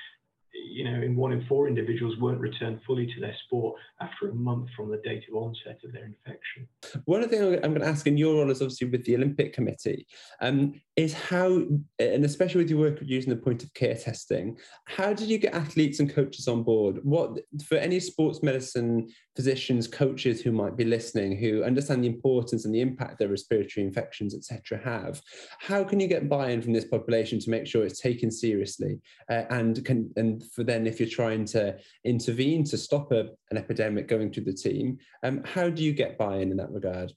you 0.53 0.83
know, 0.83 1.01
in 1.01 1.15
one 1.15 1.31
in 1.31 1.45
four 1.45 1.67
individuals 1.67 2.17
weren't 2.17 2.39
returned 2.39 2.79
fully 2.85 3.05
to 3.05 3.19
their 3.19 3.35
sport 3.45 3.77
after 4.01 4.29
a 4.29 4.33
month 4.33 4.69
from 4.75 4.89
the 4.89 4.97
date 4.97 5.23
of 5.29 5.35
onset 5.35 5.79
of 5.83 5.91
their 5.91 6.05
infection. 6.05 6.67
One 7.05 7.21
of 7.23 7.29
the 7.29 7.37
things 7.37 7.59
I'm 7.63 7.71
going 7.71 7.81
to 7.81 7.87
ask 7.87 8.07
in 8.07 8.17
your 8.17 8.35
role 8.35 8.51
is 8.51 8.61
obviously 8.61 8.87
with 8.87 9.05
the 9.05 9.15
Olympic 9.15 9.53
Committee 9.53 10.07
um, 10.41 10.79
is 10.95 11.13
how, 11.13 11.63
and 11.99 12.25
especially 12.25 12.61
with 12.61 12.69
your 12.69 12.79
work 12.79 12.99
using 13.01 13.29
the 13.29 13.35
point 13.35 13.63
of 13.63 13.73
care 13.73 13.95
testing, 13.95 14.57
how 14.85 15.13
did 15.13 15.29
you 15.29 15.37
get 15.37 15.53
athletes 15.53 15.99
and 15.99 16.13
coaches 16.13 16.47
on 16.47 16.63
board? 16.63 16.99
What 17.03 17.39
for 17.65 17.75
any 17.75 17.99
sports 17.99 18.41
medicine 18.43 19.09
physicians, 19.35 19.87
coaches 19.87 20.41
who 20.41 20.51
might 20.51 20.75
be 20.75 20.83
listening, 20.83 21.37
who 21.37 21.63
understand 21.63 22.03
the 22.03 22.09
importance 22.09 22.65
and 22.65 22.75
the 22.75 22.81
impact 22.81 23.19
that 23.19 23.29
respiratory 23.29 23.85
infections, 23.85 24.35
etc., 24.35 24.77
have, 24.83 25.21
how 25.59 25.83
can 25.83 25.99
you 25.99 26.07
get 26.07 26.27
buy-in 26.27 26.61
from 26.61 26.73
this 26.73 26.85
population 26.85 27.39
to 27.39 27.49
make 27.49 27.65
sure 27.65 27.85
it's 27.85 28.01
taken 28.01 28.29
seriously 28.31 28.99
uh, 29.29 29.43
and 29.49 29.83
can 29.85 30.11
and 30.15 30.38
for 30.53 30.63
then 30.63 30.87
if 30.87 30.99
you're 30.99 31.09
trying 31.09 31.45
to 31.45 31.77
intervene 32.03 32.63
to 32.65 32.77
stop 32.77 33.11
a, 33.11 33.29
an 33.51 33.57
epidemic 33.57 34.07
going 34.07 34.31
through 34.31 34.45
the 34.45 34.53
team, 34.53 34.97
um, 35.23 35.43
how 35.43 35.69
do 35.69 35.83
you 35.83 35.93
get 35.93 36.17
buy-in 36.17 36.51
in 36.51 36.57
that 36.57 36.71
regard? 36.71 37.13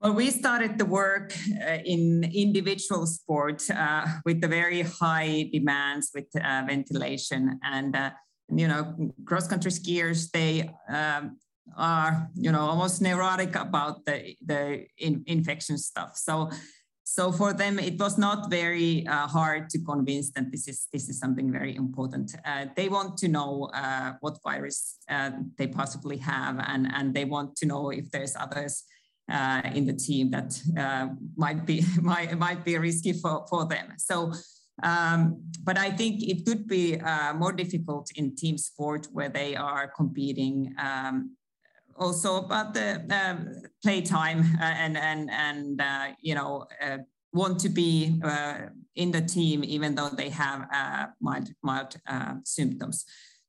Well, 0.00 0.14
we 0.14 0.30
started 0.30 0.76
the 0.76 0.84
work 0.84 1.34
uh, 1.66 1.78
in 1.84 2.30
individual 2.34 3.06
sport 3.06 3.68
uh, 3.70 4.06
with 4.26 4.40
the 4.40 4.48
very 4.48 4.82
high 4.82 5.48
demands 5.52 6.10
with 6.14 6.26
uh, 6.36 6.64
ventilation 6.66 7.58
and 7.64 7.96
uh, 7.96 8.10
you 8.54 8.68
know 8.68 9.12
cross 9.24 9.48
country 9.48 9.70
skiers 9.70 10.30
they 10.30 10.70
um, 10.88 11.38
are 11.76 12.28
you 12.34 12.52
know 12.52 12.60
almost 12.60 13.02
neurotic 13.02 13.56
about 13.56 14.04
the 14.04 14.36
the 14.44 14.86
in, 14.98 15.24
infection 15.26 15.76
stuff 15.76 16.16
so 16.16 16.50
so 17.16 17.32
for 17.32 17.50
them 17.52 17.78
it 17.78 17.96
was 17.98 18.14
not 18.18 18.50
very 18.50 19.06
uh, 19.06 19.26
hard 19.26 19.62
to 19.72 19.78
convince 19.92 20.30
that 20.34 20.50
this 20.52 20.64
is 20.72 20.78
this 20.92 21.08
is 21.08 21.16
something 21.18 21.48
very 21.60 21.74
important 21.84 22.26
uh, 22.44 22.66
they 22.78 22.88
want 22.96 23.16
to 23.22 23.28
know 23.28 23.50
what 24.20 24.34
virus 24.42 24.98
they 25.58 25.68
possibly 25.80 26.18
have 26.32 26.54
and 26.72 26.82
and 26.96 27.14
they 27.16 27.24
want 27.24 27.56
to 27.60 27.64
know 27.66 27.82
if 27.90 28.06
there's 28.10 28.34
others 28.36 28.84
uh, 29.28 29.62
in 29.74 29.86
the 29.86 29.92
team 29.92 30.30
that 30.30 30.60
uh, 30.78 31.08
might 31.36 31.66
be 31.66 31.84
might, 32.00 32.36
might 32.38 32.64
be 32.64 32.78
risky 32.78 33.12
for, 33.12 33.46
for 33.48 33.66
them. 33.66 33.94
So, 33.96 34.32
um, 34.82 35.42
but 35.64 35.78
I 35.78 35.90
think 35.90 36.22
it 36.22 36.46
could 36.46 36.66
be 36.66 37.00
uh, 37.00 37.34
more 37.34 37.52
difficult 37.52 38.10
in 38.16 38.36
team 38.36 38.58
sport 38.58 39.08
where 39.12 39.28
they 39.28 39.56
are 39.56 39.88
competing. 39.88 40.74
Um, 40.78 41.36
also 41.98 42.36
about 42.36 42.74
the 42.74 43.02
um, 43.10 43.62
playtime 43.82 44.40
uh, 44.60 44.64
and 44.64 44.96
and 44.96 45.30
and 45.30 45.80
uh, 45.80 46.08
you 46.20 46.34
know 46.34 46.66
uh, 46.82 46.98
want 47.32 47.58
to 47.60 47.68
be 47.68 48.20
in 48.94 49.10
the 49.10 49.20
team 49.20 49.62
even 49.64 49.94
though 49.94 50.08
they 50.08 50.30
have 50.30 50.66
mild 51.20 51.48
mild 51.62 51.96
symptoms. 52.44 53.04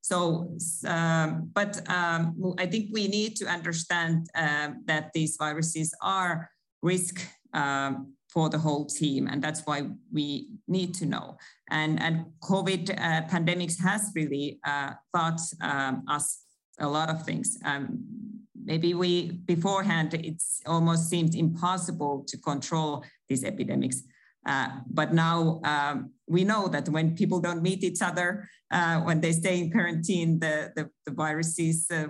So, 0.08 0.56
um, 0.86 1.50
but 1.52 1.86
um, 1.90 2.54
I 2.56 2.64
think 2.64 2.88
we 2.94 3.08
need 3.08 3.36
to 3.36 3.46
understand 3.46 4.26
uh, 4.34 4.70
that 4.86 5.12
these 5.12 5.36
viruses 5.36 5.92
are 6.00 6.50
risk 6.82 7.20
um, 7.52 8.14
for 8.32 8.48
the 8.48 8.56
whole 8.56 8.86
team, 8.86 9.26
and 9.26 9.42
that's 9.44 9.66
why 9.66 9.82
we 10.10 10.48
need 10.66 10.94
to 10.94 11.04
know. 11.06 11.36
And 11.70 12.00
and 12.00 12.24
COVID 12.42 12.90
uh, 12.90 13.28
pandemics 13.28 13.78
has 13.80 14.10
really 14.14 14.60
uh, 14.64 14.92
taught 15.14 15.40
um, 15.60 16.04
us 16.08 16.44
a 16.78 16.88
lot 16.88 17.10
of 17.10 17.24
things. 17.24 17.58
Um, 17.64 18.37
maybe 18.64 18.94
we 18.94 19.32
beforehand 19.46 20.14
it's 20.14 20.60
almost 20.66 21.08
seemed 21.08 21.34
impossible 21.34 22.24
to 22.26 22.36
control 22.38 23.04
these 23.28 23.44
epidemics 23.44 24.02
uh, 24.48 24.68
but 24.90 25.12
now 25.12 25.60
um, 25.64 26.10
we 26.26 26.42
know 26.42 26.68
that 26.68 26.88
when 26.88 27.14
people 27.14 27.38
don't 27.38 27.62
meet 27.62 27.84
each 27.84 28.00
other, 28.00 28.48
uh, 28.70 29.00
when 29.00 29.20
they 29.20 29.32
stay 29.32 29.58
in 29.58 29.70
quarantine, 29.70 30.38
the, 30.38 30.72
the, 30.74 30.88
the 31.04 31.12
viruses, 31.12 31.86
uh, 31.90 32.06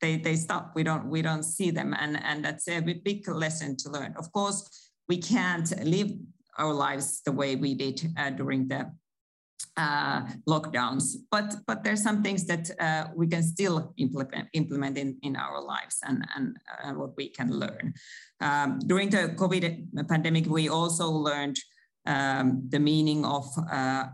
they, 0.00 0.16
they 0.16 0.36
stop. 0.36 0.72
We 0.74 0.82
don't, 0.82 1.06
we 1.06 1.20
don't 1.20 1.42
see 1.42 1.70
them. 1.70 1.94
And, 1.98 2.22
and 2.22 2.42
that's 2.42 2.66
a 2.68 2.80
big 2.80 3.28
lesson 3.28 3.76
to 3.78 3.90
learn. 3.90 4.14
Of 4.16 4.32
course, 4.32 4.90
we 5.06 5.18
can't 5.18 5.70
live 5.84 6.10
our 6.56 6.72
lives 6.72 7.20
the 7.26 7.32
way 7.32 7.56
we 7.56 7.74
did 7.74 8.10
uh, 8.16 8.30
during 8.30 8.68
the 8.68 8.90
uh, 9.76 10.22
lockdowns. 10.48 11.16
But 11.30 11.56
but 11.66 11.84
there's 11.84 12.02
some 12.02 12.22
things 12.22 12.46
that 12.46 12.70
uh, 12.78 13.08
we 13.14 13.26
can 13.26 13.42
still 13.42 13.92
implement 13.96 14.48
implement 14.52 14.98
in, 14.98 15.16
in 15.22 15.36
our 15.36 15.62
lives 15.62 15.98
and 16.02 16.26
and 16.36 16.56
uh, 16.82 16.92
what 16.92 17.16
we 17.16 17.28
can 17.28 17.50
learn. 17.50 17.94
Um, 18.40 18.78
during 18.86 19.10
the 19.10 19.34
COVID 19.36 20.08
pandemic, 20.08 20.46
we 20.46 20.68
also 20.68 21.10
learned 21.10 21.56
um, 22.06 22.62
the 22.68 22.78
meaning 22.78 23.24
of 23.24 23.46
uh, 23.70 24.06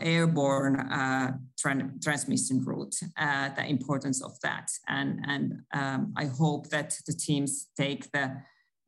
airborne 0.00 0.76
uh, 0.80 1.32
tran 1.56 2.02
transmission 2.02 2.62
route, 2.64 2.94
uh, 3.16 3.48
the 3.56 3.64
importance 3.64 4.22
of 4.22 4.38
that, 4.42 4.70
and 4.88 5.20
and 5.26 5.62
um, 5.72 6.12
I 6.16 6.26
hope 6.26 6.68
that 6.70 6.98
the 7.06 7.14
teams 7.14 7.68
take 7.76 8.10
the 8.12 8.42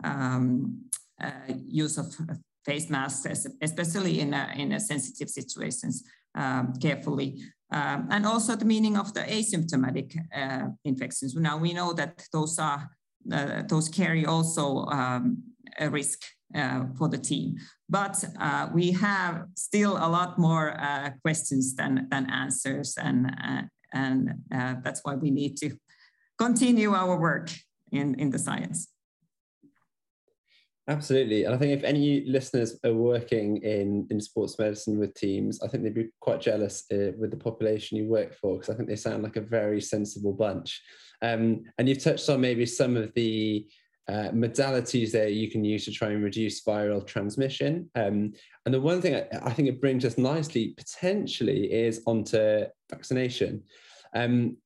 um, 0.04 0.84
use 1.68 1.98
of 1.98 2.06
face 2.64 2.90
masks, 2.90 3.46
especially 3.62 4.20
in 4.20 4.34
a, 4.34 4.52
in 4.56 4.72
a 4.72 4.80
sensitive 4.80 5.30
situations, 5.30 6.04
um, 6.34 6.74
carefully. 6.80 7.40
Um, 7.72 8.08
and 8.10 8.26
also 8.26 8.56
the 8.56 8.64
meaning 8.64 8.96
of 8.96 9.14
the 9.14 9.20
asymptomatic 9.20 10.16
uh, 10.34 10.68
infections. 10.84 11.34
Now 11.36 11.56
we 11.56 11.72
know 11.72 11.92
that 11.92 12.26
those 12.32 12.58
are 12.58 12.90
uh, 13.32 13.62
those 13.68 13.88
carry 13.88 14.24
also 14.26 14.86
um, 14.86 15.42
a 15.78 15.88
risk 15.88 16.18
uh, 16.54 16.86
for 16.98 17.08
the 17.08 17.18
team, 17.18 17.56
but 17.88 18.24
uh, 18.40 18.68
we 18.74 18.90
have 18.92 19.44
still 19.54 19.96
a 19.98 20.08
lot 20.08 20.38
more 20.38 20.72
uh, 20.80 21.10
questions 21.22 21.76
than 21.76 22.08
than 22.10 22.28
answers, 22.30 22.96
and 22.96 23.30
uh, 23.44 23.62
and 23.92 24.34
that's 24.82 25.00
why 25.04 25.14
we 25.14 25.30
need 25.30 25.56
to 25.58 25.70
continue 26.38 26.92
our 26.92 27.20
work 27.20 27.50
in 27.92 28.18
in 28.18 28.30
the 28.30 28.38
science. 28.38 28.88
Absolutely. 30.90 31.44
And 31.44 31.54
I 31.54 31.56
think 31.56 31.72
if 31.72 31.84
any 31.84 32.24
listeners 32.26 32.76
are 32.84 32.92
working 32.92 33.58
in, 33.58 34.08
in 34.10 34.20
sports 34.20 34.58
medicine 34.58 34.98
with 34.98 35.14
teams, 35.14 35.62
I 35.62 35.68
think 35.68 35.84
they'd 35.84 35.94
be 35.94 36.08
quite 36.18 36.40
jealous 36.40 36.84
uh, 36.92 37.12
with 37.16 37.30
the 37.30 37.36
population 37.36 37.96
you 37.96 38.08
work 38.08 38.34
for, 38.34 38.56
because 38.56 38.74
I 38.74 38.76
think 38.76 38.88
they 38.88 38.96
sound 38.96 39.22
like 39.22 39.36
a 39.36 39.40
very 39.40 39.80
sensible 39.80 40.32
bunch. 40.32 40.82
Um, 41.22 41.62
and 41.78 41.88
you've 41.88 42.02
touched 42.02 42.28
on 42.28 42.40
maybe 42.40 42.66
some 42.66 42.96
of 42.96 43.14
the 43.14 43.68
uh, 44.08 44.30
modalities 44.32 45.12
there 45.12 45.28
you 45.28 45.48
can 45.48 45.64
use 45.64 45.84
to 45.84 45.92
try 45.92 46.08
and 46.08 46.24
reduce 46.24 46.64
viral 46.64 47.06
transmission. 47.06 47.88
Um, 47.94 48.32
and 48.66 48.74
the 48.74 48.80
one 48.80 49.00
thing 49.00 49.14
I, 49.14 49.26
I, 49.44 49.52
think 49.52 49.68
it 49.68 49.80
brings 49.80 50.04
us 50.04 50.18
nicely 50.18 50.74
potentially 50.76 51.72
is 51.72 52.02
onto 52.04 52.64
vaccination. 52.90 53.62
Um, 54.12 54.56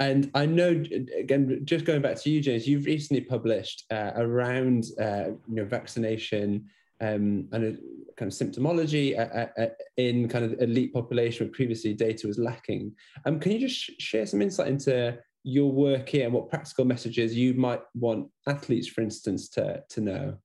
and 0.00 0.30
I 0.34 0.46
know, 0.46 0.82
again, 1.16 1.60
just 1.64 1.84
going 1.84 2.02
back 2.02 2.20
to 2.22 2.30
you, 2.30 2.40
James, 2.40 2.66
you've 2.66 2.86
recently 2.86 3.20
published 3.20 3.84
uh, 3.90 4.12
around 4.16 4.86
uh, 5.00 5.26
you 5.48 5.54
know 5.54 5.64
vaccination 5.64 6.68
um, 7.00 7.48
and 7.52 7.64
a 7.64 7.76
kind 8.16 8.32
of 8.32 8.36
symptomology 8.38 9.18
uh, 9.18 9.22
uh, 9.22 9.62
uh, 9.62 9.68
in 9.96 10.28
kind 10.28 10.44
of 10.44 10.60
elite 10.60 10.92
population 10.92 11.46
where 11.46 11.52
previously 11.52 11.94
data 11.94 12.26
was 12.26 12.38
lacking. 12.38 12.92
Um, 13.24 13.38
can 13.38 13.52
you 13.52 13.60
just 13.60 13.76
sh- 13.76 13.90
share 13.98 14.26
some 14.26 14.42
insight 14.42 14.68
into 14.68 15.16
your 15.44 15.70
work 15.70 16.08
here 16.08 16.24
and 16.24 16.32
what 16.32 16.48
practical 16.48 16.84
messages 16.84 17.36
you 17.36 17.54
might 17.54 17.82
want 17.94 18.28
athletes, 18.48 18.88
for 18.88 19.02
instance, 19.02 19.48
to, 19.50 19.82
to 19.90 20.00
know? 20.00 20.36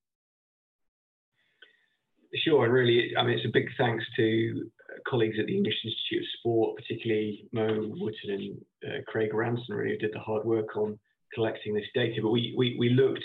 Sure, 2.35 2.65
and 2.65 2.73
really, 2.73 3.15
I 3.17 3.23
mean, 3.23 3.37
it's 3.37 3.45
a 3.45 3.51
big 3.51 3.69
thanks 3.77 4.05
to 4.17 4.69
colleagues 5.07 5.37
at 5.39 5.45
the 5.45 5.55
English 5.55 5.75
Institute 5.83 6.23
of 6.23 6.39
Sport, 6.39 6.77
particularly 6.77 7.45
Mo 7.51 7.67
Wootton 7.67 8.31
and 8.31 8.61
uh, 8.85 9.01
Craig 9.07 9.33
Ranson, 9.33 9.75
really, 9.75 9.97
did 9.97 10.11
the 10.13 10.19
hard 10.19 10.45
work 10.45 10.75
on 10.75 10.97
collecting 11.33 11.73
this 11.73 11.85
data. 11.93 12.19
But 12.21 12.31
we, 12.31 12.53
we, 12.57 12.75
we 12.79 12.89
looked 12.89 13.23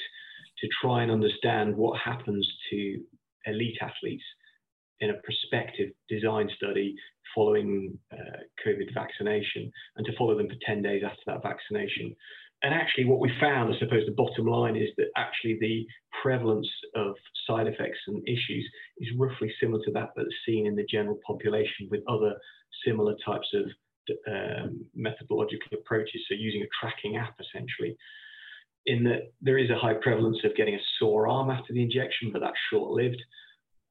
to 0.58 0.68
try 0.80 1.02
and 1.02 1.10
understand 1.10 1.76
what 1.76 1.98
happens 1.98 2.46
to 2.70 3.00
elite 3.46 3.78
athletes 3.80 4.24
in 5.00 5.10
a 5.10 5.20
prospective 5.24 5.90
design 6.08 6.48
study 6.56 6.94
following 7.34 7.98
uh, 8.12 8.38
COVID 8.64 8.94
vaccination 8.94 9.70
and 9.96 10.06
to 10.06 10.12
follow 10.16 10.36
them 10.36 10.48
for 10.48 10.56
10 10.64 10.82
days 10.82 11.02
after 11.04 11.22
that 11.26 11.42
vaccination. 11.42 12.14
And 12.64 12.72
actually, 12.72 13.04
what 13.04 13.20
we 13.20 13.30
found, 13.38 13.74
I 13.74 13.78
suppose, 13.78 14.06
the 14.06 14.12
bottom 14.12 14.46
line 14.46 14.74
is 14.74 14.88
that 14.96 15.08
actually 15.18 15.58
the 15.60 15.86
prevalence 16.22 16.68
of 16.96 17.14
side 17.46 17.66
effects 17.66 17.98
and 18.06 18.26
issues 18.26 18.66
is 18.98 19.08
roughly 19.18 19.52
similar 19.60 19.84
to 19.84 19.92
that 19.92 20.12
that's 20.16 20.28
seen 20.46 20.66
in 20.66 20.74
the 20.74 20.86
general 20.90 21.18
population 21.26 21.88
with 21.90 22.00
other 22.08 22.34
similar 22.86 23.14
types 23.24 23.48
of 23.52 23.64
um, 24.26 24.84
methodological 24.94 25.78
approaches. 25.78 26.22
So, 26.26 26.34
using 26.34 26.62
a 26.62 26.72
tracking 26.80 27.18
app 27.18 27.36
essentially 27.38 27.98
in 28.86 29.04
that 29.04 29.32
there 29.42 29.58
is 29.58 29.70
a 29.70 29.78
high 29.78 29.94
prevalence 30.02 30.38
of 30.44 30.56
getting 30.56 30.74
a 30.74 30.86
sore 30.98 31.28
arm 31.28 31.50
after 31.50 31.74
the 31.74 31.82
injection, 31.82 32.30
but 32.32 32.40
that's 32.40 32.56
short 32.70 32.90
lived. 32.90 33.22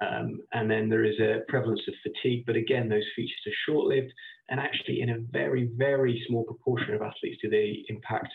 Um, 0.01 0.41
and 0.51 0.69
then 0.69 0.89
there 0.89 1.05
is 1.05 1.19
a 1.19 1.41
prevalence 1.47 1.81
of 1.87 1.93
fatigue, 2.03 2.45
but 2.45 2.55
again, 2.55 2.89
those 2.89 3.05
features 3.15 3.39
are 3.47 3.71
short 3.71 3.85
lived. 3.85 4.11
And 4.49 4.59
actually, 4.59 5.01
in 5.01 5.11
a 5.11 5.19
very, 5.31 5.69
very 5.75 6.23
small 6.27 6.43
proportion 6.43 6.93
of 6.93 7.01
athletes, 7.01 7.39
do 7.41 7.49
they 7.49 7.85
impact 7.87 8.29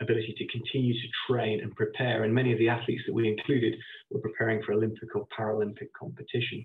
ability 0.00 0.34
to 0.38 0.46
continue 0.46 0.94
to 0.94 1.08
train 1.28 1.60
and 1.60 1.74
prepare. 1.74 2.24
And 2.24 2.34
many 2.34 2.52
of 2.52 2.58
the 2.58 2.68
athletes 2.68 3.02
that 3.06 3.12
we 3.12 3.28
included 3.28 3.74
were 4.10 4.20
preparing 4.20 4.62
for 4.62 4.72
Olympic 4.72 5.14
or 5.16 5.26
Paralympic 5.36 5.90
competition. 5.98 6.64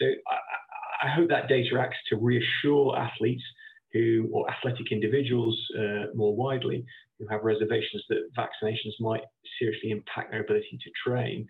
So 0.00 0.06
I, 0.06 1.06
I 1.06 1.08
hope 1.10 1.28
that 1.28 1.48
data 1.48 1.78
acts 1.78 1.96
to 2.08 2.16
reassure 2.16 2.96
athletes 2.96 3.42
who, 3.92 4.28
or 4.32 4.50
athletic 4.50 4.90
individuals 4.90 5.56
uh, 5.78 6.06
more 6.14 6.34
widely, 6.34 6.84
who 7.18 7.26
have 7.28 7.44
reservations 7.44 8.02
that 8.08 8.28
vaccinations 8.36 8.92
might 8.98 9.22
seriously 9.58 9.90
impact 9.90 10.32
their 10.32 10.42
ability 10.42 10.78
to 10.82 10.90
train. 11.06 11.46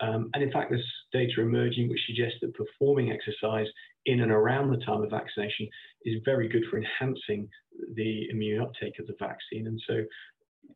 Um, 0.00 0.30
and 0.34 0.42
in 0.42 0.52
fact, 0.52 0.70
there's 0.70 0.84
data 1.12 1.40
emerging 1.40 1.88
which 1.88 2.00
suggests 2.06 2.38
that 2.42 2.54
performing 2.54 3.10
exercise 3.10 3.66
in 4.06 4.20
and 4.20 4.30
around 4.30 4.70
the 4.70 4.84
time 4.84 5.02
of 5.02 5.10
vaccination 5.10 5.68
is 6.04 6.20
very 6.24 6.48
good 6.48 6.64
for 6.70 6.78
enhancing 6.78 7.48
the 7.94 8.28
immune 8.30 8.60
uptake 8.60 8.98
of 8.98 9.06
the 9.06 9.16
vaccine. 9.18 9.66
And 9.66 9.80
so 9.88 10.04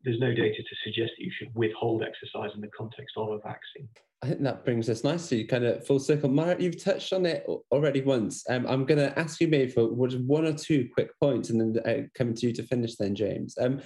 there's 0.04 0.20
no 0.20 0.34
data 0.34 0.62
to 0.62 0.76
suggest 0.84 1.12
that 1.18 1.24
you 1.24 1.32
should 1.38 1.54
withhold 1.54 2.02
exercise 2.02 2.50
in 2.54 2.60
the 2.60 2.68
context 2.68 3.16
of 3.16 3.30
a 3.30 3.38
vaccine. 3.38 3.88
I 4.22 4.28
think 4.28 4.42
that 4.42 4.64
brings 4.64 4.88
us 4.88 5.02
nicely, 5.02 5.44
kind 5.44 5.64
of 5.64 5.84
full 5.84 5.98
circle. 5.98 6.28
Mara, 6.28 6.56
you've 6.60 6.82
touched 6.82 7.12
on 7.12 7.26
it 7.26 7.44
already 7.72 8.02
once. 8.02 8.44
Um, 8.48 8.66
I'm 8.68 8.84
going 8.84 8.98
to 8.98 9.18
ask 9.18 9.40
you 9.40 9.48
maybe 9.48 9.70
for 9.70 9.88
one 9.88 10.46
or 10.46 10.52
two 10.52 10.88
quick 10.94 11.10
points, 11.18 11.50
and 11.50 11.60
then 11.60 11.82
uh, 11.84 12.06
coming 12.14 12.34
to 12.34 12.46
you 12.46 12.52
to 12.52 12.62
finish. 12.62 12.94
Then, 12.94 13.16
James, 13.16 13.56
um, 13.60 13.80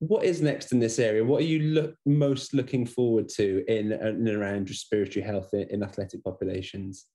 what 0.00 0.24
is 0.24 0.42
next 0.42 0.72
in 0.72 0.78
this 0.78 0.98
area? 0.98 1.24
What 1.24 1.40
are 1.40 1.46
you 1.46 1.60
look, 1.60 1.94
most 2.04 2.52
looking 2.52 2.84
forward 2.84 3.30
to 3.30 3.64
in, 3.66 3.92
and 3.92 4.28
around 4.28 4.68
respiratory 4.68 5.24
health 5.24 5.48
in, 5.54 5.62
in 5.70 5.82
athletic 5.82 6.22
populations? 6.22 7.06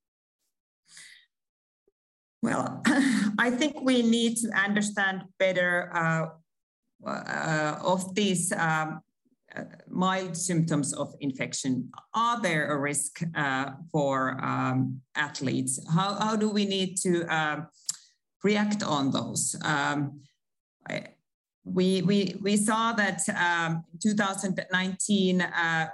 Well, 2.42 2.82
I 3.38 3.52
think 3.52 3.82
we 3.82 4.02
need 4.02 4.38
to 4.38 4.50
understand 4.50 5.24
better 5.40 5.92
uh, 5.96 6.30
uh, 7.06 7.80
of 7.82 8.14
these 8.16 8.52
um, 8.54 9.02
uh, 9.56 9.64
mild 9.88 10.36
symptoms 10.36 10.94
of 10.94 11.14
infection. 11.20 11.90
Are 12.14 12.42
there 12.42 12.72
a 12.72 12.80
risk 12.80 13.22
uh, 13.36 13.72
for 13.92 14.44
um, 14.44 15.02
athletes? 15.16 15.80
How, 15.94 16.16
how 16.16 16.36
do 16.36 16.50
we 16.50 16.66
need 16.66 16.98
to 16.98 17.24
um, 17.26 17.68
react 18.44 18.84
on 18.84 19.12
those? 19.12 19.56
Um, 19.64 20.22
I, 20.90 21.08
we, 21.66 22.02
we, 22.02 22.36
we 22.42 22.58
saw 22.58 22.92
that 22.94 23.22
um, 23.30 23.84
2019 24.02 25.42
uh, 25.42 25.88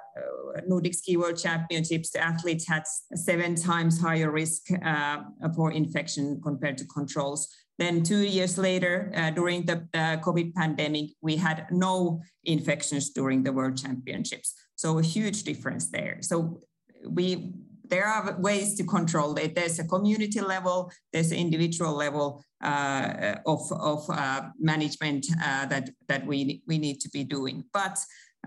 Nordic 0.65 0.95
Ski 0.95 1.17
World 1.17 1.37
Championships, 1.37 2.11
the 2.11 2.23
athletes 2.23 2.67
had 2.67 2.83
seven 3.13 3.55
times 3.55 4.01
higher 4.01 4.31
risk 4.31 4.67
uh, 4.83 5.17
for 5.55 5.71
infection 5.71 6.41
compared 6.41 6.77
to 6.79 6.85
controls. 6.85 7.47
Then 7.79 8.03
two 8.03 8.23
years 8.37 8.57
later, 8.57 9.11
uh, 9.15 9.31
during 9.31 9.65
the 9.65 9.87
COVID 9.95 10.53
pandemic, 10.53 11.11
we 11.21 11.37
had 11.37 11.65
no 11.71 12.21
infections 12.43 13.09
during 13.09 13.43
the 13.43 13.53
World 13.53 13.77
Championships. 13.77 14.53
So 14.75 14.99
a 14.99 15.03
huge 15.03 15.43
difference 15.43 15.89
there. 15.89 16.17
So 16.21 16.61
we 17.07 17.53
there 17.89 18.05
are 18.05 18.39
ways 18.39 18.75
to 18.75 18.83
control 18.83 19.35
it. 19.35 19.55
There's 19.55 19.79
a 19.79 19.83
community 19.83 20.41
level, 20.41 20.91
there's 21.11 21.31
an 21.31 21.37
individual 21.37 21.93
level 21.93 22.43
uh, 22.63 23.35
of, 23.45 23.61
of 23.71 24.09
uh, 24.09 24.41
management 24.59 25.25
uh, 25.43 25.65
that, 25.65 25.89
that 26.07 26.25
we, 26.25 26.61
we 26.67 26.77
need 26.77 26.99
to 27.01 27.09
be 27.09 27.23
doing. 27.23 27.63
But, 27.73 27.97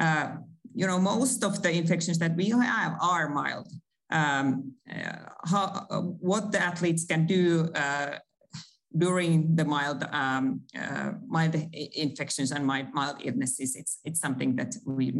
uh, 0.00 0.36
you 0.74 0.86
know, 0.86 0.98
most 0.98 1.44
of 1.44 1.62
the 1.62 1.72
infections 1.72 2.18
that 2.18 2.36
we 2.36 2.50
have 2.50 2.96
are 3.00 3.28
mild. 3.28 3.68
Um, 4.10 4.74
uh, 4.90 5.16
how, 5.44 5.86
what 6.20 6.52
the 6.52 6.60
athletes 6.60 7.04
can 7.04 7.26
do 7.26 7.70
uh, 7.74 8.18
during 8.96 9.56
the 9.56 9.64
mild 9.64 10.04
um, 10.12 10.62
uh, 10.78 11.12
mild 11.26 11.54
infections 11.94 12.52
and 12.52 12.66
mild, 12.66 12.92
mild 12.92 13.16
illnesses, 13.24 13.76
it's 13.76 13.98
it's 14.04 14.20
something 14.20 14.56
that 14.56 14.74
we 14.86 15.12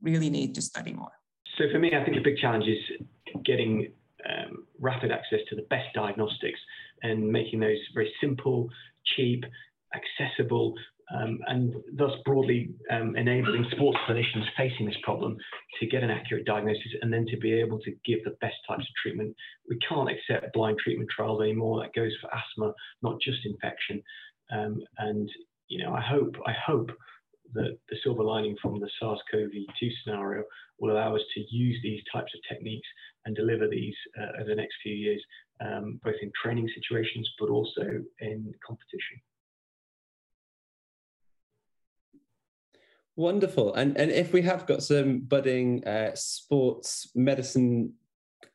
really 0.00 0.30
need 0.30 0.54
to 0.54 0.62
study 0.62 0.92
more. 0.92 1.12
So 1.58 1.64
for 1.70 1.78
me, 1.78 1.92
I 1.94 2.04
think 2.04 2.16
the 2.16 2.22
big 2.22 2.38
challenge 2.38 2.64
is 2.66 3.06
getting 3.44 3.92
um, 4.28 4.66
rapid 4.80 5.10
access 5.10 5.40
to 5.48 5.56
the 5.56 5.62
best 5.62 5.88
diagnostics 5.94 6.60
and 7.02 7.28
making 7.30 7.60
those 7.60 7.78
very 7.94 8.12
simple, 8.20 8.68
cheap, 9.16 9.44
accessible, 9.94 10.74
um, 11.14 11.38
and 11.46 11.74
thus 11.94 12.12
broadly 12.24 12.70
um, 12.90 13.16
enabling 13.16 13.66
sports 13.72 13.98
clinicians 14.08 14.44
facing 14.56 14.86
this 14.86 14.96
problem 15.02 15.36
to 15.80 15.86
get 15.86 16.02
an 16.02 16.10
accurate 16.10 16.46
diagnosis 16.46 16.92
and 17.02 17.12
then 17.12 17.26
to 17.26 17.36
be 17.36 17.52
able 17.52 17.78
to 17.80 17.92
give 18.04 18.22
the 18.24 18.36
best 18.40 18.56
types 18.66 18.82
of 18.82 18.94
treatment. 19.02 19.34
We 19.68 19.78
can't 19.86 20.08
accept 20.08 20.52
blind 20.54 20.78
treatment 20.78 21.10
trials 21.14 21.42
anymore. 21.42 21.82
That 21.82 21.94
goes 21.94 22.12
for 22.20 22.30
asthma, 22.34 22.72
not 23.02 23.20
just 23.20 23.44
infection. 23.44 24.02
Um, 24.50 24.80
and 24.98 25.28
you 25.68 25.82
know, 25.82 25.92
I 25.92 26.00
hope, 26.00 26.36
I 26.46 26.52
hope 26.66 26.90
that 27.54 27.78
the 27.88 27.96
silver 28.02 28.22
lining 28.22 28.56
from 28.62 28.80
the 28.80 28.88
SARS-CoV-2 28.98 29.90
scenario 30.02 30.44
will 30.78 30.92
allow 30.92 31.14
us 31.14 31.22
to 31.34 31.44
use 31.54 31.78
these 31.82 32.00
types 32.12 32.32
of 32.34 32.40
techniques 32.48 32.88
and 33.24 33.36
deliver 33.36 33.68
these 33.68 33.94
uh, 34.18 34.40
over 34.40 34.48
the 34.48 34.54
next 34.54 34.74
few 34.82 34.94
years, 34.94 35.22
um, 35.60 36.00
both 36.02 36.14
in 36.22 36.30
training 36.42 36.68
situations 36.74 37.30
but 37.38 37.50
also 37.50 38.02
in 38.20 38.52
competition. 38.66 39.20
Wonderful. 43.16 43.74
And 43.74 43.96
and 43.98 44.10
if 44.10 44.32
we 44.32 44.42
have 44.42 44.66
got 44.66 44.82
some 44.82 45.20
budding 45.20 45.86
uh, 45.86 46.12
sports 46.14 47.10
medicine 47.14 47.92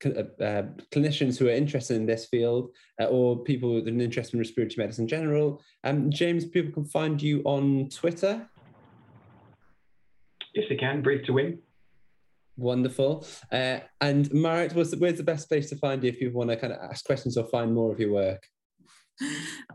uh, 0.05 0.09
uh, 0.43 0.63
clinicians 0.91 1.37
who 1.37 1.47
are 1.47 1.51
interested 1.51 1.95
in 1.95 2.05
this 2.05 2.25
field, 2.25 2.71
uh, 2.99 3.05
or 3.05 3.43
people 3.43 3.75
with 3.75 3.87
an 3.87 4.01
interest 4.01 4.33
in 4.33 4.39
respiratory 4.39 4.75
medicine 4.77 5.03
in 5.03 5.07
general, 5.07 5.61
um, 5.83 6.09
James, 6.11 6.45
people 6.45 6.71
can 6.71 6.85
find 6.85 7.21
you 7.21 7.41
on 7.45 7.89
Twitter. 7.89 8.47
Yes, 10.53 10.65
they 10.69 10.75
can. 10.75 11.01
Breathe 11.01 11.25
to 11.25 11.33
win. 11.33 11.59
Wonderful. 12.57 13.27
Uh, 13.51 13.79
and 14.01 14.27
Maarit, 14.31 14.73
where's 14.73 15.17
the 15.17 15.23
best 15.23 15.47
place 15.47 15.69
to 15.69 15.75
find 15.75 16.03
you 16.03 16.09
if 16.09 16.19
you 16.19 16.31
want 16.31 16.49
to 16.49 16.57
kind 16.57 16.73
of 16.73 16.79
ask 16.79 17.05
questions 17.05 17.37
or 17.37 17.45
find 17.45 17.73
more 17.73 17.91
of 17.91 17.99
your 17.99 18.11
work? 18.11 18.43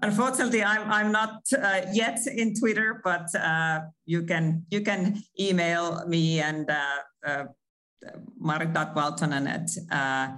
Unfortunately, 0.02 0.62
I'm 0.62 0.88
I'm 0.90 1.12
not 1.12 1.42
uh, 1.52 1.82
yet 1.92 2.26
in 2.26 2.54
Twitter, 2.54 3.00
but 3.02 3.34
uh, 3.34 3.80
you 4.06 4.22
can 4.22 4.64
you 4.70 4.82
can 4.82 5.22
email 5.38 6.06
me 6.06 6.40
and 6.40 6.70
uh, 6.70 6.98
uh, 7.26 7.44
maarit.valtonen 8.40 9.48
at 9.48 9.68
uh, 9.90 10.28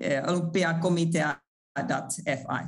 olympiakomitea.fi. 0.00 2.64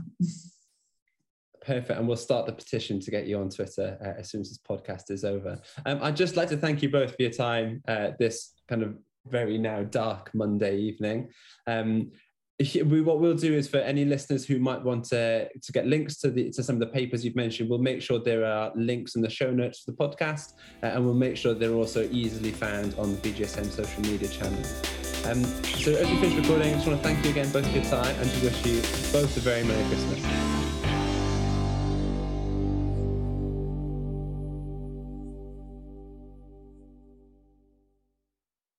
Perfect. 1.63 1.99
And 1.99 2.09
we'll 2.09 2.17
start 2.17 2.47
the 2.47 2.53
petition 2.53 3.01
to 3.01 3.11
get 3.11 3.27
you 3.27 3.39
on 3.39 3.51
Twitter 3.51 3.99
uh, 4.03 4.19
as 4.19 4.31
soon 4.31 4.41
as 4.41 4.49
this 4.49 4.59
podcast 4.59 5.11
is 5.11 5.25
over. 5.25 5.61
Um, 5.85 5.99
I'd 6.03 6.17
just 6.17 6.37
like 6.37 6.49
to 6.49 6.57
thank 6.57 6.83
you 6.83 6.91
both 6.91 7.11
for 7.11 7.23
your 7.23 7.31
time 7.31 7.83
uh, 7.87 8.13
this 8.19 8.55
kind 8.69 8.83
of 8.83 8.97
very 9.27 9.59
now 9.59 9.83
dark 9.83 10.35
Monday 10.35 10.79
evening. 10.79 11.29
Um, 11.67 12.13
what 12.61 13.21
we'll 13.21 13.35
do 13.35 13.55
is 13.55 13.69
for 13.69 13.79
any 13.79 14.05
listeners 14.05 14.45
who 14.45 14.59
might 14.59 14.83
want 14.83 15.05
to, 15.07 15.49
to 15.49 15.73
get 15.73 15.87
links 15.87 16.19
to 16.19 16.31
the 16.31 16.51
to 16.51 16.63
some 16.63 16.77
of 16.77 16.81
the 16.81 16.87
papers 16.87 17.25
you've 17.25 17.37
mentioned, 17.37 17.71
we'll 17.71 17.79
make 17.79 18.03
sure 18.03 18.19
there 18.19 18.45
are 18.45 18.71
links 18.75 19.15
in 19.15 19.23
the 19.23 19.31
show 19.31 19.51
notes 19.51 19.81
for 19.81 19.93
the 19.93 19.97
podcast, 19.97 20.55
uh, 20.83 20.87
and 20.87 21.05
we'll 21.05 21.15
make 21.15 21.37
sure 21.37 21.55
they're 21.55 21.73
also 21.73 22.09
easily 22.11 22.51
found 22.51 22.95
on 22.99 23.13
the 23.13 23.19
BJSM 23.19 23.71
social 23.71 24.03
media 24.03 24.29
channel. 24.29 24.63
Um, 25.27 25.45
so 25.45 25.93
as 25.93 26.09
we 26.09 26.17
finish 26.17 26.37
recording, 26.37 26.73
I 26.73 26.75
just 26.75 26.87
want 26.87 27.03
to 27.03 27.09
thank 27.09 27.25
you 27.25 27.31
again 27.31 27.51
both 27.51 27.67
for 27.67 27.77
your 27.77 27.85
time 27.85 28.15
and 28.21 28.31
to 28.31 28.45
wish 28.45 28.67
you 28.67 28.81
both 29.13 29.37
a 29.37 29.41
very 29.41 29.65
Merry 29.65 29.87
Christmas. 29.89 30.50